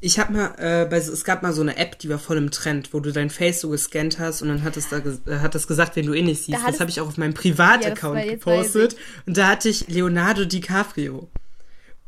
Ich 0.00 0.18
habe 0.18 0.32
mal, 0.34 0.54
äh, 0.58 0.84
bei, 0.84 0.98
es 0.98 1.24
gab 1.24 1.42
mal 1.42 1.54
so 1.54 1.62
eine 1.62 1.78
App, 1.78 1.98
die 1.98 2.10
war 2.10 2.18
voll 2.18 2.36
im 2.36 2.50
Trend, 2.50 2.92
wo 2.92 3.00
du 3.00 3.10
dein 3.12 3.30
Face 3.30 3.60
so 3.62 3.70
gescannt 3.70 4.18
hast 4.18 4.42
und 4.42 4.48
dann 4.48 4.62
hat 4.62 4.76
es 4.76 4.90
da 4.90 4.98
äh, 4.98 5.38
hat 5.38 5.54
es 5.54 5.66
gesagt, 5.66 5.96
wen 5.96 6.04
du 6.04 6.12
ähnlich 6.12 6.42
siehst. 6.42 6.58
hattest- 6.58 6.74
das 6.74 6.80
habe 6.80 6.90
ich 6.90 7.00
auch 7.00 7.06
auf 7.08 7.16
meinem 7.16 7.32
Ja, 7.32 7.40
Privataccount 7.40 8.16
weiß 8.16 8.28
gepostet 8.32 8.96
und 9.26 9.38
da 9.38 9.48
hatte 9.48 9.70
ich 9.70 9.88
Leonardo 9.88 10.44
DiCaprio. 10.44 11.28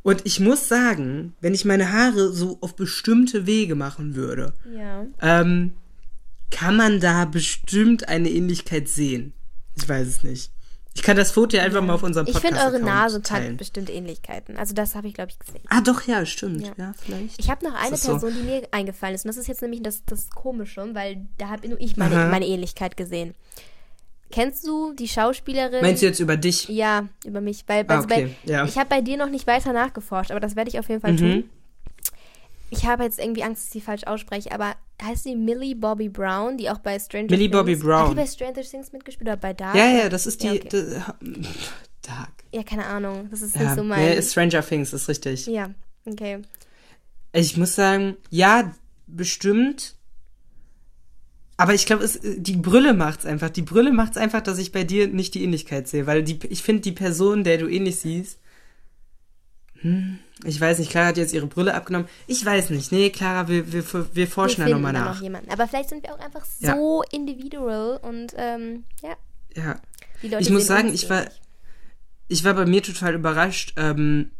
Und 0.06 0.22
ich 0.25 0.38
muss 0.38 0.68
sagen, 0.68 1.34
wenn 1.40 1.52
ich 1.52 1.64
meine 1.64 1.90
Haare 1.90 2.32
so 2.32 2.58
auf 2.60 2.76
bestimmte 2.76 3.44
Wege 3.44 3.75
machen 3.75 4.14
würde, 4.14 4.52
Ja. 4.72 5.04
ähm, 5.20 5.72
kann 6.52 6.76
man 6.76 7.00
da 7.00 7.25
bestimmt 7.25 8.08
eine 8.08 8.30
Ähnlichkeit 8.30 8.88
sehen. 8.88 9.32
Ich 9.75 9.88
weiß 9.88 10.06
es 10.06 10.22
nicht. 10.22 10.52
Ich 10.94 11.02
kann 11.02 11.16
das 11.16 11.32
Foto 11.32 11.56
ja 11.56 11.64
einfach 11.64 11.82
mal 11.82 11.94
auf 11.94 12.04
unserem 12.04 12.28
Ich 12.28 12.34
Podcast 12.34 12.54
finde, 12.54 12.64
eure 12.72 12.80
Nase 12.84 13.20
teilen. 13.20 13.56
bestimmt 13.56 13.90
Ähnlichkeiten. 13.90 14.56
Also 14.56 14.75
das 14.75 14.94
habe 14.94 15.08
ich, 15.08 15.14
glaube 15.14 15.32
ich, 15.32 15.40
gesehen. 15.40 15.64
Ah, 15.70 15.80
doch, 15.80 16.02
ja, 16.06 16.25
stimmt. 16.25 16.62
Ja. 16.68 16.72
Ja, 16.78 16.94
vielleicht. 16.96 17.40
Ich 17.40 17.50
habe 17.50 17.64
noch 17.66 17.75
eine 17.75 17.94
ist 17.96 18.04
so. 18.04 18.12
Person, 18.12 18.32
die 18.32 18.44
mir 18.44 18.62
eingefallen 18.70 19.16
ist. 19.16 19.25
Und 19.25 19.28
das 19.30 19.36
ist 19.38 19.48
jetzt 19.48 19.60
nämlich 19.60 19.82
das, 19.82 20.04
das 20.06 20.30
Komische, 20.30 20.88
weil 20.94 21.26
da 21.36 21.48
habe 21.48 21.68
nur 21.68 21.80
ich 21.80 21.96
meine, 21.96 22.14
meine 22.30 22.46
Ähnlichkeit 22.46 22.96
gesehen. 22.96 23.34
Kennst 24.30 24.66
du 24.66 24.92
die 24.92 25.09
Schauspielerin? 25.09 25.83
Meinst 25.83 26.02
du 26.02 26.06
jetzt 26.06 26.21
über 26.21 26.37
dich? 26.37 26.68
Ja, 26.68 27.09
über 27.25 27.40
mich. 27.40 27.64
Weil, 27.66 27.85
Ah, 27.88 27.97
also 27.97 28.04
okay, 28.09 28.35
bei, 28.45 28.50
ja. 28.52 28.64
Ich 28.64 28.76
habe 28.76 28.88
bei 28.88 29.00
dir 29.00 29.16
noch 29.16 29.30
nicht 29.30 29.47
weiter 29.47 29.73
nachgeforscht, 29.73 30.30
aber 30.30 30.40
das 30.40 30.56
werde 30.56 30.68
ich 30.71 30.78
auf 30.78 30.88
jeden 30.88 31.00
Fall 31.00 31.12
Mhm. 31.12 31.18
tun. 31.18 31.50
ich 32.71 32.85
habe 32.87 33.04
jetzt 33.04 33.21
irgendwie 33.21 33.45
Angst, 33.45 33.61
dass 33.62 33.66
ich 33.68 33.73
sie 33.75 33.80
falsch 33.80 34.04
ausspreche, 34.04 34.50
aber 34.50 34.75
heißt 35.00 35.23
sie 35.25 35.37
Millie 35.37 35.76
Bobby 35.76 36.09
Brown, 36.09 36.56
die 36.59 36.68
auch 36.71 36.78
bei 36.78 36.99
Stranger 36.99 37.26
Millie 37.30 37.49
Things... 37.49 37.52
Bobby 37.52 37.76
Brown. 37.76 38.02
Hat 38.06 38.11
die 38.11 38.14
bei 38.16 38.26
Stranger 38.26 38.62
Things 38.62 38.92
mitgespielt 38.92 39.28
oder 39.28 39.37
bei 39.37 39.52
Dark? 39.54 39.76
Ja, 39.76 39.87
ja, 39.87 40.09
das 40.09 40.26
ist 40.26 40.42
die. 40.42 40.47
Ja, 40.47 40.52
okay. 40.54 40.68
die- 41.21 41.47
Dark. 42.02 42.33
Ja, 42.52 42.62
keine 42.62 42.87
Ahnung. 42.87 43.28
Das 43.30 43.42
ist 43.42 43.54
Ja, 43.54 43.62
nicht 43.62 43.75
so 43.76 43.83
mein... 43.85 44.14
ja, 44.14 44.23
Stranger 44.23 44.62
Things 44.66 44.92
ist 44.92 45.09
richtig. 45.09 45.47
ja, 45.47 45.71
okay. 46.06 46.42
Ich 47.33 47.56
muss 47.56 47.75
sagen, 47.75 48.16
ja, 48.30 48.73
bestimmt. 49.06 49.96
Aber 51.58 51.72
ich 51.75 51.86
glaube, 51.86 52.04
es 52.04 52.20
die 52.22 52.56
Brille 52.56 52.92
macht's 52.92 53.25
einfach. 53.25 53.48
Die 53.50 53.62
Brille 53.62 53.92
macht's 53.92 54.16
einfach, 54.18 54.42
dass 54.42 54.58
ich 54.58 54.72
bei 54.72 54.84
dir 54.84 55.08
nicht 55.08 55.34
die 55.34 55.42
Ähnlichkeit 55.42 55.88
sehe, 55.88 56.06
weil 56.06 56.22
die 56.22 56.38
ich 56.48 56.62
finde 56.62 56.82
die 56.82 56.92
Person, 56.92 57.44
der 57.44 57.58
du 57.58 57.66
ähnlich 57.66 57.96
siehst. 58.00 58.38
Hm, 59.80 60.18
ich 60.44 60.60
weiß 60.60 60.78
nicht, 60.78 60.90
Clara 60.90 61.08
hat 61.08 61.16
jetzt 61.16 61.32
ihre 61.34 61.46
Brille 61.46 61.75
abgenommen. 61.75 62.08
Ich 62.26 62.44
weiß 62.44 62.70
nicht. 62.70 62.92
Nee, 62.92 63.10
Clara, 63.10 63.48
wir, 63.48 63.72
wir, 63.72 63.84
wir 64.14 64.26
forschen 64.28 64.60
da 64.60 64.64
finden 64.66 64.82
nochmal 64.82 64.92
da 64.92 65.04
nach. 65.06 65.14
noch 65.16 65.22
jemanden. 65.22 65.50
Aber 65.50 65.66
vielleicht 65.68 65.88
sind 65.90 66.02
wir 66.02 66.14
auch 66.14 66.18
einfach 66.18 66.44
Ja. 66.60 66.75
so 66.76 67.02
individual 67.10 67.98
und 68.02 68.32
ähm, 68.36 68.84
ja, 69.02 69.16
Ja. 69.54 69.80
die 70.22 70.28
Leute 70.28 70.42
Ich 70.42 70.50
muss 70.50 70.66
sagen, 70.66 70.92
ich 70.92 71.08
war, 71.10 71.25
ich 72.28 72.44
war 72.44 72.54
bei 72.54 72.66
mir 72.66 72.82
total 72.82 73.14
überrascht 73.14 73.75
ähm, 73.76 74.30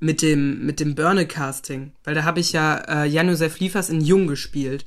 mit 0.00 0.20
dem 0.22 0.64
mit 0.66 0.80
dem 0.80 0.94
Burne-Casting, 0.94 1.92
weil 2.04 2.14
da 2.14 2.24
habe 2.24 2.40
ich 2.40 2.52
ja 2.52 2.76
äh, 3.04 3.06
Jan-Josef 3.06 3.58
Liefers 3.60 3.88
in 3.90 4.00
Jung 4.02 4.26
gespielt 4.26 4.84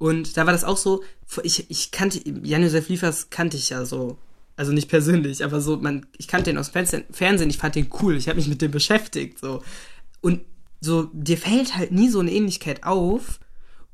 und 0.00 0.38
da 0.38 0.46
war 0.46 0.52
das 0.54 0.64
auch 0.64 0.78
so, 0.78 1.04
ich, 1.42 1.70
ich 1.70 1.90
kannte 1.90 2.20
Jan-Josef 2.24 2.88
Liefers 2.88 3.28
kannte 3.28 3.58
ich 3.58 3.68
ja 3.68 3.84
so, 3.84 4.16
also 4.56 4.72
nicht 4.72 4.88
persönlich, 4.88 5.44
aber 5.44 5.60
so 5.60 5.76
man, 5.76 6.06
ich 6.16 6.26
kannte 6.26 6.50
den 6.50 6.58
aus 6.58 6.70
Fernsehen 6.70 7.50
ich 7.50 7.58
fand 7.58 7.74
den 7.74 7.90
cool, 8.00 8.16
ich 8.16 8.26
habe 8.26 8.36
mich 8.38 8.48
mit 8.48 8.62
dem 8.62 8.70
beschäftigt 8.70 9.38
so 9.38 9.62
und 10.22 10.40
so 10.80 11.10
dir 11.12 11.36
fällt 11.36 11.76
halt 11.76 11.92
nie 11.92 12.08
so 12.08 12.18
eine 12.18 12.32
Ähnlichkeit 12.32 12.82
auf 12.84 13.40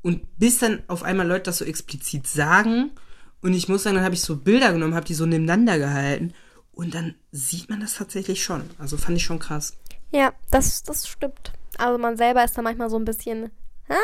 und 0.01 0.39
bis 0.39 0.59
dann 0.59 0.81
auf 0.87 1.03
einmal 1.03 1.27
Leute 1.27 1.43
das 1.43 1.57
so 1.57 1.65
explizit 1.65 2.25
sagen 2.25 2.91
und 3.41 3.53
ich 3.53 3.67
muss 3.67 3.83
sagen, 3.83 3.97
dann 3.97 4.05
habe 4.05 4.15
ich 4.15 4.21
so 4.21 4.37
Bilder 4.37 4.71
genommen, 4.71 4.95
habe 4.95 5.05
die 5.05 5.13
so 5.13 5.25
nebeneinander 5.25 5.77
gehalten 5.77 6.33
und 6.71 6.95
dann 6.95 7.15
sieht 7.33 7.69
man 7.69 7.81
das 7.81 7.95
tatsächlich 7.95 8.41
schon. 8.41 8.61
Also 8.77 8.95
fand 8.95 9.17
ich 9.17 9.25
schon 9.25 9.39
krass. 9.39 9.73
Ja, 10.11 10.31
das, 10.51 10.83
das 10.83 11.05
stimmt. 11.05 11.51
Also 11.77 11.97
man 11.97 12.15
selber 12.15 12.45
ist 12.45 12.57
da 12.57 12.61
manchmal 12.61 12.89
so 12.89 12.97
ein 12.97 13.03
bisschen, 13.03 13.51
hä? 13.87 13.95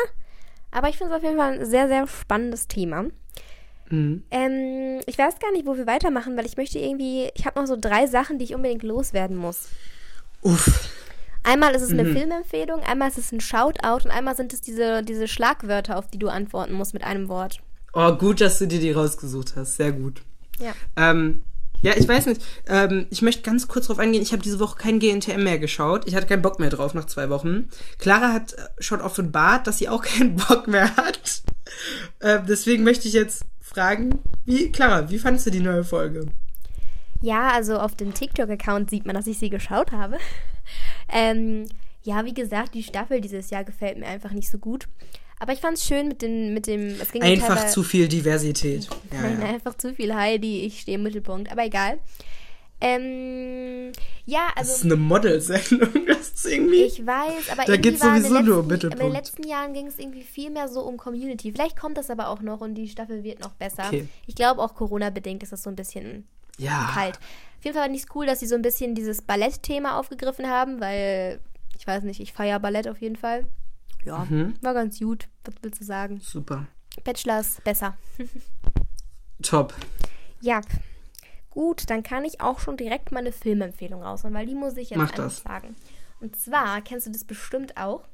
Aber 0.74 0.88
ich 0.88 0.98
finde 0.98 1.12
es 1.12 1.16
auf 1.16 1.22
jeden 1.22 1.38
Fall 1.38 1.52
ein 1.52 1.64
sehr, 1.64 1.86
sehr 1.86 2.06
spannendes 2.08 2.66
Thema. 2.66 3.04
Mhm. 3.90 4.24
Ähm, 4.30 5.00
ich 5.06 5.16
weiß 5.16 5.38
gar 5.38 5.52
nicht, 5.52 5.66
wo 5.66 5.76
wir 5.76 5.86
weitermachen, 5.86 6.36
weil 6.36 6.46
ich 6.46 6.56
möchte 6.56 6.80
irgendwie, 6.80 7.30
ich 7.34 7.46
habe 7.46 7.60
noch 7.60 7.66
so 7.68 7.76
drei 7.80 8.08
Sachen, 8.08 8.38
die 8.38 8.44
ich 8.44 8.54
unbedingt 8.56 8.82
loswerden 8.82 9.36
muss. 9.36 9.68
Uff. 10.42 10.90
Einmal 11.44 11.74
ist 11.74 11.82
es 11.82 11.90
eine 11.90 12.06
Filmempfehlung, 12.06 12.80
einmal 12.80 13.08
ist 13.08 13.18
es 13.18 13.30
ein 13.30 13.40
Shoutout 13.40 14.04
und 14.04 14.10
einmal 14.10 14.34
sind 14.34 14.52
es 14.52 14.62
diese, 14.62 15.02
diese 15.02 15.28
Schlagwörter, 15.28 15.98
auf 15.98 16.08
die 16.08 16.18
du 16.18 16.28
antworten 16.28 16.72
musst 16.72 16.94
mit 16.94 17.04
einem 17.04 17.28
Wort. 17.28 17.60
Oh, 17.92 18.12
gut, 18.12 18.40
dass 18.40 18.58
du 18.58 18.66
dir 18.66 18.80
die 18.80 18.90
rausgesucht 18.90 19.54
hast. 19.54 19.76
Sehr 19.76 19.92
gut. 19.92 20.22
Ja. 20.58 20.72
Ähm, 20.96 21.42
ja, 21.84 21.92
ich 21.98 22.08
weiß 22.08 22.24
nicht. 22.26 22.42
Ähm, 22.66 23.06
ich 23.10 23.20
möchte 23.20 23.42
ganz 23.42 23.68
kurz 23.68 23.88
drauf 23.88 23.98
eingehen. 23.98 24.22
Ich 24.22 24.32
habe 24.32 24.42
diese 24.42 24.58
Woche 24.58 24.78
kein 24.78 24.98
GNTM 25.00 25.44
mehr 25.44 25.58
geschaut. 25.58 26.08
Ich 26.08 26.14
hatte 26.14 26.26
keinen 26.26 26.40
Bock 26.40 26.58
mehr 26.58 26.70
drauf 26.70 26.94
nach 26.94 27.04
zwei 27.04 27.28
Wochen. 27.28 27.68
Clara 27.98 28.32
hat 28.32 28.54
äh, 28.54 28.62
schon 28.78 29.02
offenbart, 29.02 29.66
dass 29.66 29.76
sie 29.76 29.90
auch 29.90 30.02
keinen 30.02 30.36
Bock 30.36 30.66
mehr 30.66 30.96
hat. 30.96 31.42
Ähm, 32.22 32.44
deswegen 32.48 32.84
möchte 32.84 33.06
ich 33.06 33.12
jetzt 33.12 33.44
fragen, 33.60 34.18
wie, 34.46 34.72
Clara, 34.72 35.10
wie 35.10 35.18
fandest 35.18 35.46
du 35.46 35.50
die 35.50 35.60
neue 35.60 35.84
Folge? 35.84 36.24
Ja, 37.20 37.48
also 37.48 37.78
auf 37.78 37.94
dem 37.94 38.14
TikTok-Account 38.14 38.88
sieht 38.88 39.04
man, 39.04 39.14
dass 39.14 39.26
ich 39.26 39.38
sie 39.38 39.50
geschaut 39.50 39.92
habe. 39.92 40.16
ähm, 41.12 41.66
ja, 42.02 42.24
wie 42.24 42.34
gesagt, 42.34 42.72
die 42.72 42.82
Staffel 42.82 43.20
dieses 43.20 43.50
Jahr 43.50 43.64
gefällt 43.64 43.98
mir 43.98 44.06
einfach 44.06 44.30
nicht 44.30 44.50
so 44.50 44.56
gut. 44.56 44.86
Aber 45.44 45.52
ich 45.52 45.60
fand 45.60 45.76
es 45.76 45.84
schön 45.84 46.08
mit, 46.08 46.22
den, 46.22 46.54
mit 46.54 46.66
dem. 46.66 46.98
Es 46.98 47.12
ging 47.12 47.20
Einfach 47.22 47.48
teilweise- 47.56 47.74
zu 47.74 47.82
viel 47.82 48.08
Diversität. 48.08 48.88
Ja, 49.12 49.20
Nein, 49.20 49.38
ja. 49.42 49.46
einfach 49.48 49.76
zu 49.76 49.92
viel 49.94 50.14
Heidi, 50.14 50.60
ich 50.64 50.80
stehe 50.80 50.96
im 50.96 51.02
Mittelpunkt. 51.02 51.52
Aber 51.52 51.66
egal. 51.66 51.98
Ähm, 52.80 53.92
ja, 54.24 54.48
Das 54.56 54.68
ist 54.68 54.74
also. 54.84 54.86
eine 54.86 54.96
Modelsendung. 54.96 56.06
Das 56.06 56.28
ist 56.30 56.46
irgendwie. 56.46 56.84
Ich 56.84 57.06
weiß, 57.06 57.50
aber 57.52 57.64
Da 57.66 57.76
den 57.76 57.94
sowieso 57.98 58.28
nur 58.30 58.38
letzten- 58.40 58.52
um 58.60 58.66
Mittelpunkt. 58.68 59.02
In 59.02 59.06
den 59.08 59.12
letzten 59.12 59.46
Jahren 59.46 59.74
ging 59.74 59.86
es 59.86 59.98
irgendwie 59.98 60.22
viel 60.22 60.48
mehr 60.48 60.68
so 60.68 60.80
um 60.80 60.96
Community. 60.96 61.52
Vielleicht 61.52 61.78
kommt 61.78 61.98
das 61.98 62.08
aber 62.08 62.28
auch 62.28 62.40
noch 62.40 62.62
und 62.62 62.74
die 62.74 62.88
Staffel 62.88 63.22
wird 63.22 63.40
noch 63.40 63.52
besser. 63.52 63.84
Okay. 63.88 64.08
Ich 64.26 64.34
glaube 64.34 64.62
auch 64.62 64.74
Corona-bedingt 64.74 65.42
ist 65.42 65.52
das 65.52 65.62
so 65.62 65.68
ein 65.68 65.76
bisschen 65.76 66.26
ja. 66.56 66.90
kalt. 66.94 67.16
Auf 67.58 67.64
jeden 67.64 67.74
Fall 67.76 67.84
fand 67.84 67.94
ich 67.96 68.02
es 68.04 68.08
cool, 68.14 68.24
dass 68.24 68.40
sie 68.40 68.46
so 68.46 68.54
ein 68.54 68.62
bisschen 68.62 68.94
dieses 68.94 69.20
Ballett-Thema 69.20 69.98
aufgegriffen 69.98 70.48
haben, 70.48 70.80
weil 70.80 71.38
ich 71.78 71.86
weiß 71.86 72.02
nicht, 72.04 72.20
ich 72.20 72.32
feiere 72.32 72.60
Ballett 72.60 72.88
auf 72.88 73.02
jeden 73.02 73.16
Fall. 73.16 73.44
Ja, 74.04 74.26
Mhm. 74.28 74.54
war 74.60 74.74
ganz 74.74 74.98
gut. 74.98 75.28
Was 75.44 75.54
willst 75.62 75.80
du 75.80 75.84
sagen? 75.84 76.20
Super. 76.20 76.66
Bachelor 77.04 77.40
ist 77.40 77.62
besser. 77.64 77.96
Top. 79.42 79.74
Ja. 80.40 80.60
Gut, 81.50 81.88
dann 81.90 82.02
kann 82.02 82.24
ich 82.24 82.40
auch 82.40 82.58
schon 82.60 82.76
direkt 82.76 83.12
meine 83.12 83.32
Filmempfehlung 83.32 84.02
raushauen, 84.02 84.34
weil 84.34 84.46
die 84.46 84.54
muss 84.54 84.76
ich 84.76 84.90
jetzt 84.90 84.98
Mach 84.98 85.10
das. 85.12 85.38
sagen. 85.42 85.76
Und 86.20 86.36
zwar 86.36 86.80
kennst 86.82 87.06
du 87.06 87.10
das 87.12 87.24
bestimmt 87.24 87.76
auch. 87.76 88.04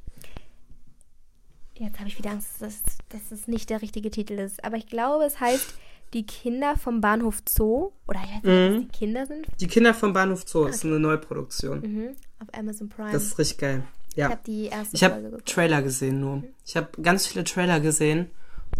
Jetzt 1.75 1.99
habe 1.99 2.09
ich 2.09 2.19
wieder 2.19 2.31
Angst, 2.31 2.61
dass, 2.61 2.83
dass 3.09 3.31
es 3.33 3.49
nicht 3.49 3.71
der 3.71 3.81
richtige 3.81 4.11
Titel 4.11 4.35
ist. 4.35 4.63
Aber 4.65 4.77
ich 4.77 4.87
glaube, 4.87 5.25
es 5.25 5.41
heißt 5.41 5.75
Die 6.13 6.27
Kinder 6.27 6.77
vom 6.77 7.01
Bahnhof 7.01 7.41
Zoo. 7.49 7.93
Oder 8.09 8.21
ich 8.25 8.31
weiß 8.31 8.43
nicht, 8.43 8.45
das 8.45 8.81
die 8.93 8.99
Kinder 8.99 9.27
sind. 9.27 9.47
Die 9.61 9.67
Kinder 9.69 9.95
vom 9.95 10.13
Bahnhof 10.13 10.43
Zoo 10.47 10.65
ist 10.67 10.85
eine 10.85 10.99
Neuproduktion. 10.99 11.81
Mhm. 11.81 12.17
Auf 12.41 12.49
Amazon 12.53 12.89
Prime. 12.89 13.13
Das 13.13 13.23
ist 13.23 13.39
richtig 13.39 13.59
geil. 13.59 13.85
Ich 14.21 14.31
Ja. 14.31 14.31
habe 14.31 14.41
die 14.47 14.67
erste 14.67 14.97
Ich 14.97 15.00
Folge 15.00 15.23
geguckt. 15.31 15.49
Trailer 15.49 15.83
gesehen 15.83 16.21
nur. 16.21 16.45
Ich 16.65 16.77
habe 16.77 16.89
ganz 17.03 17.27
viele 17.27 17.45
Trailer 17.45 17.81
gesehen 17.81 18.31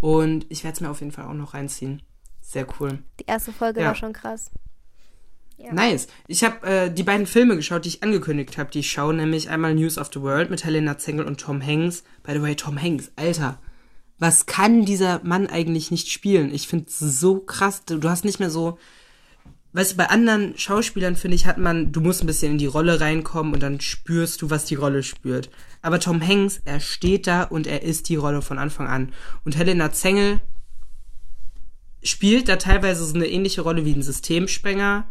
und 0.01 0.47
ich 0.49 0.65
werde 0.65 0.75
es 0.75 0.81
mir 0.81 0.91
auf 0.91 1.01
jeden 1.01 1.13
Fall 1.13 1.25
auch 1.27 1.35
noch 1.35 1.55
reinziehen. 1.55 2.03
Sehr 2.41 2.67
cool. 2.81 2.99
Die 3.21 3.25
erste 3.27 3.53
Folge 3.53 3.81
Ja. 3.81 3.89
war 3.89 3.95
schon 3.95 4.13
krass. 4.13 4.51
Ja. 5.57 5.73
Nice. 5.75 6.07
Ich 6.27 6.43
habe 6.43 6.67
äh, 6.67 6.91
die 6.91 7.03
beiden 7.03 7.27
Filme 7.27 7.55
geschaut, 7.55 7.85
die 7.85 7.91
ich 7.91 8.03
angekündigt 8.03 8.57
habe. 8.57 8.71
Die 8.71 8.79
ich 8.81 8.91
schaue, 8.91 9.13
nämlich 9.13 9.51
einmal 9.51 9.75
News 9.75 9.99
of 9.99 10.11
the 10.13 10.23
World 10.23 10.49
mit 10.51 10.65
Helena 10.65 10.97
Zengel 10.97 11.27
und 11.27 11.39
Tom 11.39 11.65
Hanks. 11.65 12.03
By 12.23 12.33
the 12.33 12.41
way, 12.43 12.55
Tom 12.57 12.81
Hanks, 12.81 13.11
Alter. 13.17 13.59
Was 14.19 14.47
kann 14.47 14.85
dieser 14.87 15.21
Mann 15.23 15.47
eigentlich 15.47 15.91
nicht 15.91 16.09
spielen? 16.11 16.53
Ich 16.53 16.67
finde 16.67 16.87
so 16.89 17.41
krass. 17.41 17.85
Du 17.85 18.09
hast 18.09 18.25
nicht 18.25 18.39
mehr 18.41 18.51
so. 18.51 18.79
Weißt 19.73 19.93
du, 19.93 19.97
bei 19.97 20.09
anderen 20.09 20.59
Schauspielern, 20.59 21.15
finde 21.15 21.37
ich, 21.37 21.47
hat 21.47 21.59
man, 21.59 21.93
du 21.93 22.01
musst 22.01 22.23
ein 22.23 22.27
bisschen 22.27 22.53
in 22.53 22.59
die 22.59 22.67
Rolle 22.67 23.01
reinkommen 23.01 23.55
und 23.55 23.63
dann 23.63 23.81
spürst 23.81 24.43
du, 24.43 24.51
was 24.51 24.65
die 24.65 24.75
Rolle 24.75 25.05
spürt. 25.05 25.49
Aber 25.81 26.01
Tom 26.01 26.27
Hanks, 26.27 26.61
er 26.65 26.81
steht 26.81 27.29
da 27.29 27.45
und 27.45 27.69
er 27.69 27.83
ist 27.83 28.09
die 28.09 28.17
Rolle 28.17 28.43
von 28.43 28.59
Anfang 28.59 28.89
an. 28.89 29.13
Und 29.45 29.57
Helena 29.57 29.93
Zengel 29.93 30.41
spielt 32.03 32.49
da 32.49 32.57
teilweise 32.57 33.05
so 33.05 33.15
eine 33.15 33.29
ähnliche 33.29 33.61
Rolle 33.61 33.85
wie 33.85 33.95
ein 33.95 34.03
Systemsprenger, 34.03 35.07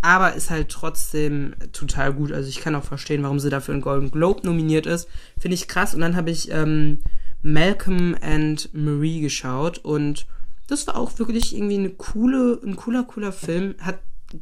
aber 0.00 0.34
ist 0.34 0.50
halt 0.50 0.68
trotzdem 0.68 1.54
total 1.72 2.12
gut. 2.12 2.32
Also 2.32 2.48
ich 2.48 2.60
kann 2.60 2.74
auch 2.74 2.84
verstehen, 2.84 3.22
warum 3.22 3.38
sie 3.38 3.50
dafür 3.50 3.74
einen 3.74 3.82
Golden 3.82 4.10
Globe 4.10 4.44
nominiert 4.44 4.86
ist. 4.86 5.08
Finde 5.38 5.54
ich 5.54 5.68
krass. 5.68 5.94
Und 5.94 6.00
dann 6.00 6.16
habe 6.16 6.30
ich 6.30 6.50
ähm, 6.50 6.98
Malcolm 7.42 8.16
and 8.20 8.68
Marie 8.72 9.20
geschaut 9.20 9.78
und 9.78 10.26
das 10.72 10.86
war 10.86 10.96
auch 10.96 11.18
wirklich 11.18 11.54
irgendwie 11.54 11.78
eine 11.78 11.90
coole, 11.90 12.60
ein 12.64 12.76
cooler, 12.76 13.04
cooler 13.04 13.32
Film. 13.32 13.74
Hat 13.80 14.00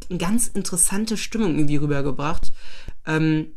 eine 0.08 0.18
ganz 0.18 0.48
interessante 0.48 1.16
Stimmung 1.16 1.56
irgendwie 1.56 1.76
rübergebracht. 1.76 2.52
Ähm, 3.06 3.52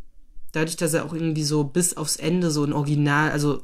dadurch, 0.51 0.75
dass 0.75 0.94
er 0.94 1.06
auch 1.06 1.13
irgendwie 1.13 1.44
so 1.44 1.63
bis 1.63 1.96
aufs 1.96 2.15
Ende 2.15 2.50
so 2.51 2.63
ein 2.63 2.74
Original, 2.74 3.32
also 3.32 3.62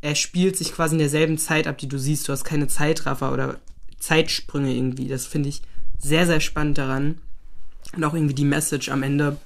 er 0.00 0.14
spielt 0.14 0.56
sich 0.56 0.72
quasi 0.72 0.94
in 0.94 0.98
derselben 0.98 1.38
Zeit 1.38 1.66
ab, 1.66 1.78
die 1.78 1.88
du 1.88 1.98
siehst. 1.98 2.26
Du 2.26 2.32
hast 2.32 2.44
keine 2.44 2.66
Zeitraffer 2.66 3.32
oder 3.32 3.60
Zeitsprünge 3.98 4.74
irgendwie. 4.74 5.08
Das 5.08 5.26
finde 5.26 5.50
ich 5.50 5.62
sehr, 5.98 6.26
sehr 6.26 6.40
spannend 6.40 6.78
daran. 6.78 7.20
Und 7.94 8.04
auch 8.04 8.14
irgendwie 8.14 8.34
die 8.34 8.44
Message 8.44 8.88
am 8.88 9.02
Ende. 9.02 9.36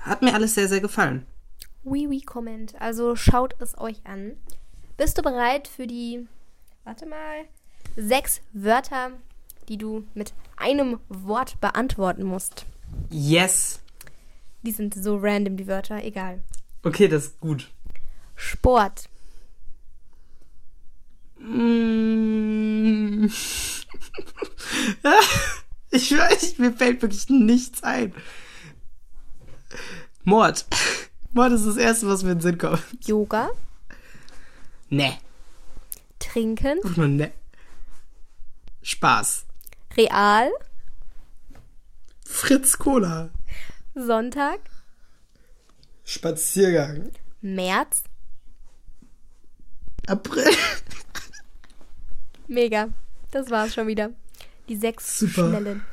Hat 0.00 0.22
mir 0.22 0.34
alles 0.34 0.54
sehr, 0.54 0.68
sehr 0.68 0.80
gefallen. 0.80 1.24
Oui, 1.84 2.06
oui, 2.08 2.20
Comment. 2.20 2.74
Also 2.80 3.16
schaut 3.16 3.54
es 3.60 3.78
euch 3.78 4.04
an. 4.04 4.32
Bist 4.96 5.18
du 5.18 5.22
bereit 5.22 5.68
für 5.68 5.86
die, 5.86 6.26
warte 6.84 7.06
mal, 7.06 7.44
sechs 7.96 8.40
Wörter, 8.52 9.10
die 9.68 9.78
du 9.78 10.04
mit 10.14 10.32
einem 10.56 11.00
Wort 11.08 11.60
beantworten 11.60 12.24
musst? 12.24 12.66
Yes. 13.10 13.80
Die 14.62 14.72
sind 14.72 14.94
so 14.94 15.16
random, 15.16 15.56
die 15.56 15.66
Wörter, 15.66 16.02
egal. 16.04 16.42
Okay, 16.82 17.08
das 17.08 17.24
ist 17.26 17.40
gut. 17.40 17.70
Sport, 18.36 19.08
Mm. 21.38 23.26
ich 25.90 26.10
weiß, 26.16 26.58
mir 26.58 26.72
fällt 26.72 27.02
wirklich 27.02 27.28
nichts 27.28 27.82
ein. 27.82 28.14
Mord. 30.24 30.64
Mord 31.32 31.52
ist 31.52 31.66
das 31.66 31.76
Erste, 31.76 32.08
was 32.08 32.22
mir 32.22 32.32
in 32.32 32.38
den 32.38 32.42
Sinn 32.42 32.58
kommt. 32.58 32.82
Yoga, 33.06 33.50
Ne. 34.88 35.18
Trinken, 36.18 36.78
ne. 37.16 37.32
Spaß. 38.86 39.46
Real, 39.96 40.48
Fritz 42.24 42.78
Cola. 42.78 43.30
Sonntag, 43.96 44.60
Spaziergang. 46.04 47.10
März, 47.40 48.04
April. 50.06 50.46
Mega. 52.46 52.90
Das 53.32 53.50
war's 53.50 53.74
schon 53.74 53.88
wieder. 53.88 54.10
Die 54.68 54.76
sechs 54.76 55.18
Super. 55.18 55.48
schnellen. 55.48 55.84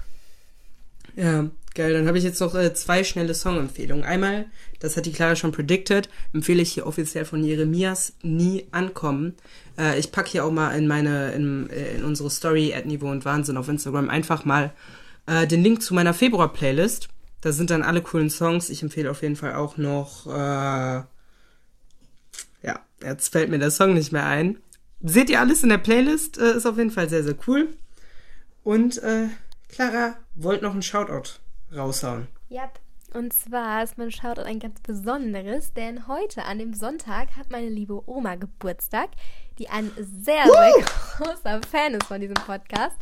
Ja, 1.16 1.50
geil. 1.76 1.94
Dann 1.94 2.08
habe 2.08 2.18
ich 2.18 2.24
jetzt 2.24 2.40
noch 2.40 2.56
äh, 2.56 2.74
zwei 2.74 3.04
schnelle 3.04 3.34
Songempfehlungen. 3.34 4.04
Einmal, 4.04 4.46
das 4.80 4.98
hat 4.98 5.06
die 5.06 5.12
Clara 5.12 5.36
schon 5.36 5.52
predicted, 5.52 6.10
empfehle 6.34 6.62
ich 6.62 6.74
hier 6.74 6.88
offiziell 6.88 7.26
von 7.26 7.44
Jeremias 7.44 8.14
Nie 8.22 8.68
ankommen. 8.72 9.36
Äh, 9.78 10.00
ich 10.00 10.12
packe 10.12 10.30
hier 10.32 10.46
auch 10.46 10.52
mal 10.52 10.76
in 10.78 10.88
meine, 10.88 11.32
in, 11.34 11.70
äh, 11.70 11.96
in 11.96 12.04
unsere 12.04 12.30
Story 12.30 12.74
at 12.74 12.86
Niveau 12.86 13.10
und 13.10 13.26
Wahnsinn 13.26 13.58
auf 13.58 13.70
Instagram 13.70 14.10
einfach 14.10 14.46
mal 14.46 14.74
äh, 15.26 15.48
den 15.48 15.64
Link 15.64 15.82
zu 15.82 15.94
meiner 15.94 16.14
Februar-Playlist. 16.14 17.10
Da 17.42 17.52
sind 17.52 17.70
dann 17.70 17.84
alle 17.84 18.02
coolen 18.02 18.30
Songs. 18.30 18.70
Ich 18.70 18.84
empfehle 18.84 19.12
auf 19.12 19.22
jeden 19.22 19.36
Fall 19.36 19.56
auch 19.56 19.78
noch, 19.78 20.28
äh, 20.28 21.04
ja, 22.62 22.80
jetzt 23.02 23.30
fällt 23.30 23.50
mir 23.50 23.60
der 23.60 23.72
Song 23.72 23.94
nicht 23.94 24.12
mehr 24.12 24.26
ein. 24.26 24.58
Seht 25.02 25.30
ihr 25.30 25.42
alles 25.42 25.64
in 25.64 25.70
der 25.70 25.80
Playlist? 25.80 26.38
Äh, 26.38 26.56
ist 26.56 26.66
auf 26.66 26.78
jeden 26.78 26.92
Fall 26.92 27.10
sehr, 27.10 27.24
sehr 27.24 27.36
cool. 27.48 27.68
Und 28.64 29.04
äh, 29.04 29.28
Clara, 29.68 30.16
wollt 30.36 30.62
noch 30.62 30.72
einen 30.72 30.82
Shoutout 30.82 31.43
raushauen. 31.76 32.28
Yep. 32.50 32.80
Und 33.14 33.32
zwar 33.32 33.84
ist 33.84 33.98
mein 33.98 34.12
Shoutout 34.12 34.42
ein 34.42 34.60
ganz 34.60 34.80
besonderes, 34.82 35.74
denn 35.74 36.08
heute 36.08 36.46
an 36.46 36.58
dem 36.58 36.74
Sonntag 36.74 37.36
hat 37.38 37.52
meine 37.52 37.70
liebe 37.70 38.02
Oma 38.10 38.36
Geburtstag, 38.36 39.10
die 39.60 39.70
ein 39.70 39.92
sehr, 39.98 40.46
sehr 40.46 40.86
großer 41.18 41.62
Fan 41.70 41.94
ist 41.94 42.06
von 42.06 42.22
diesem 42.22 42.34
Podcast. 42.36 42.98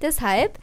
Deshalb 0.00 0.60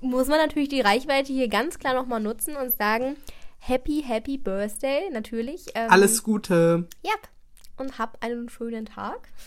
muss 0.00 0.28
man 0.28 0.38
natürlich 0.38 0.70
die 0.70 0.80
Reichweite 0.80 1.32
hier 1.32 1.48
ganz 1.48 1.78
klar 1.78 1.92
nochmal 1.92 2.20
nutzen 2.20 2.56
und 2.56 2.74
sagen, 2.74 3.16
Happy, 3.58 4.02
Happy 4.06 4.38
Birthday, 4.38 5.10
natürlich. 5.10 5.66
Ähm, 5.74 5.90
Alles 5.90 6.22
Gute. 6.22 6.88
Yep. 7.04 7.28
Und 7.76 7.98
hab 7.98 8.22
einen 8.24 8.48
schönen 8.48 8.86
Tag. 8.86 9.28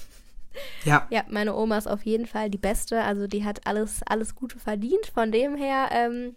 Ja. 0.86 1.08
Ja, 1.10 1.24
meine 1.30 1.56
Oma 1.56 1.80
ist 1.80 1.88
auf 1.88 2.04
jeden 2.04 2.28
Fall 2.28 2.52
die 2.52 2.60
Beste. 2.60 3.02
Also 3.02 3.26
die 3.26 3.44
hat 3.44 3.66
alles, 3.66 4.02
alles 4.06 4.36
Gute 4.36 4.60
verdient. 4.60 5.08
Von 5.12 5.32
dem 5.32 5.56
her 5.56 5.90
ähm, 5.92 6.36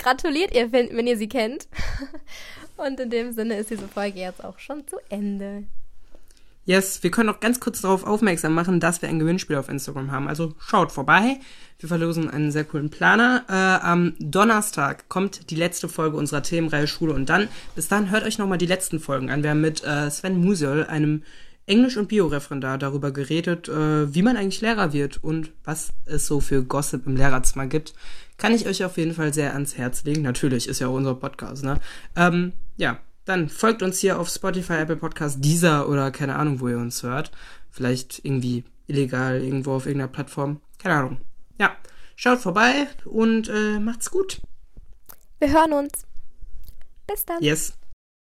gratuliert 0.00 0.54
ihr, 0.54 0.72
wenn, 0.72 0.96
wenn 0.96 1.06
ihr 1.06 1.16
sie 1.16 1.28
kennt. 1.28 1.68
Und 2.76 2.98
in 2.98 3.10
dem 3.10 3.32
Sinne 3.32 3.56
ist 3.56 3.70
diese 3.70 3.88
Folge 3.88 4.20
jetzt 4.20 4.42
auch 4.42 4.58
schon 4.58 4.86
zu 4.88 4.96
Ende. 5.10 5.64
Yes, 6.64 7.02
wir 7.02 7.10
können 7.10 7.26
noch 7.26 7.40
ganz 7.40 7.58
kurz 7.58 7.80
darauf 7.80 8.04
aufmerksam 8.04 8.54
machen, 8.54 8.80
dass 8.80 9.02
wir 9.02 9.08
ein 9.08 9.18
Gewinnspiel 9.18 9.56
auf 9.56 9.68
Instagram 9.68 10.12
haben. 10.12 10.28
Also 10.28 10.54
schaut 10.58 10.92
vorbei. 10.92 11.40
Wir 11.78 11.88
verlosen 11.88 12.30
einen 12.30 12.52
sehr 12.52 12.64
coolen 12.64 12.90
Planer. 12.90 13.44
Äh, 13.48 13.84
am 13.84 14.14
Donnerstag 14.18 15.08
kommt 15.08 15.50
die 15.50 15.56
letzte 15.56 15.88
Folge 15.88 16.16
unserer 16.16 16.42
Themenreihe 16.42 16.86
Schule 16.86 17.14
und 17.14 17.28
dann. 17.28 17.48
Bis 17.74 17.88
dann 17.88 18.10
hört 18.10 18.24
euch 18.24 18.38
nochmal 18.38 18.58
die 18.58 18.66
letzten 18.66 19.00
Folgen 19.00 19.30
an. 19.30 19.42
Wir 19.42 19.50
haben 19.50 19.62
mit 19.62 19.82
äh, 19.82 20.10
Sven 20.10 20.38
Musiol, 20.38 20.84
einem 20.84 21.24
Englisch- 21.70 21.96
und 21.96 22.08
Bio-Referendar, 22.08 22.78
darüber 22.78 23.12
geredet, 23.12 23.68
äh, 23.68 24.12
wie 24.12 24.22
man 24.22 24.36
eigentlich 24.36 24.60
Lehrer 24.60 24.92
wird 24.92 25.22
und 25.22 25.52
was 25.62 25.90
es 26.04 26.26
so 26.26 26.40
für 26.40 26.64
Gossip 26.64 27.06
im 27.06 27.16
Lehrerzimmer 27.16 27.66
gibt. 27.66 27.94
Kann 28.38 28.52
ich 28.52 28.66
euch 28.66 28.84
auf 28.84 28.98
jeden 28.98 29.14
Fall 29.14 29.32
sehr 29.32 29.52
ans 29.52 29.78
Herz 29.78 30.02
legen. 30.02 30.22
Natürlich 30.22 30.66
ist 30.66 30.80
ja 30.80 30.88
auch 30.88 30.94
unser 30.94 31.14
Podcast, 31.14 31.62
ne? 31.62 31.78
Ähm, 32.16 32.52
ja, 32.76 32.98
dann 33.24 33.48
folgt 33.48 33.82
uns 33.82 34.00
hier 34.00 34.18
auf 34.18 34.28
Spotify, 34.28 34.78
Apple 34.78 34.96
Podcast, 34.96 35.44
Deezer 35.44 35.88
oder 35.88 36.10
keine 36.10 36.36
Ahnung, 36.36 36.58
wo 36.58 36.68
ihr 36.68 36.78
uns 36.78 37.04
hört. 37.04 37.30
Vielleicht 37.70 38.24
irgendwie 38.24 38.64
illegal 38.88 39.40
irgendwo 39.40 39.72
auf 39.72 39.86
irgendeiner 39.86 40.10
Plattform. 40.10 40.60
Keine 40.78 40.96
Ahnung. 40.96 41.18
Ja, 41.58 41.76
schaut 42.16 42.40
vorbei 42.40 42.88
und 43.04 43.48
äh, 43.48 43.78
macht's 43.78 44.10
gut. 44.10 44.40
Wir 45.38 45.52
hören 45.52 45.72
uns. 45.72 46.04
Bis 47.06 47.24
dann. 47.24 47.40
Yes. 47.40 47.74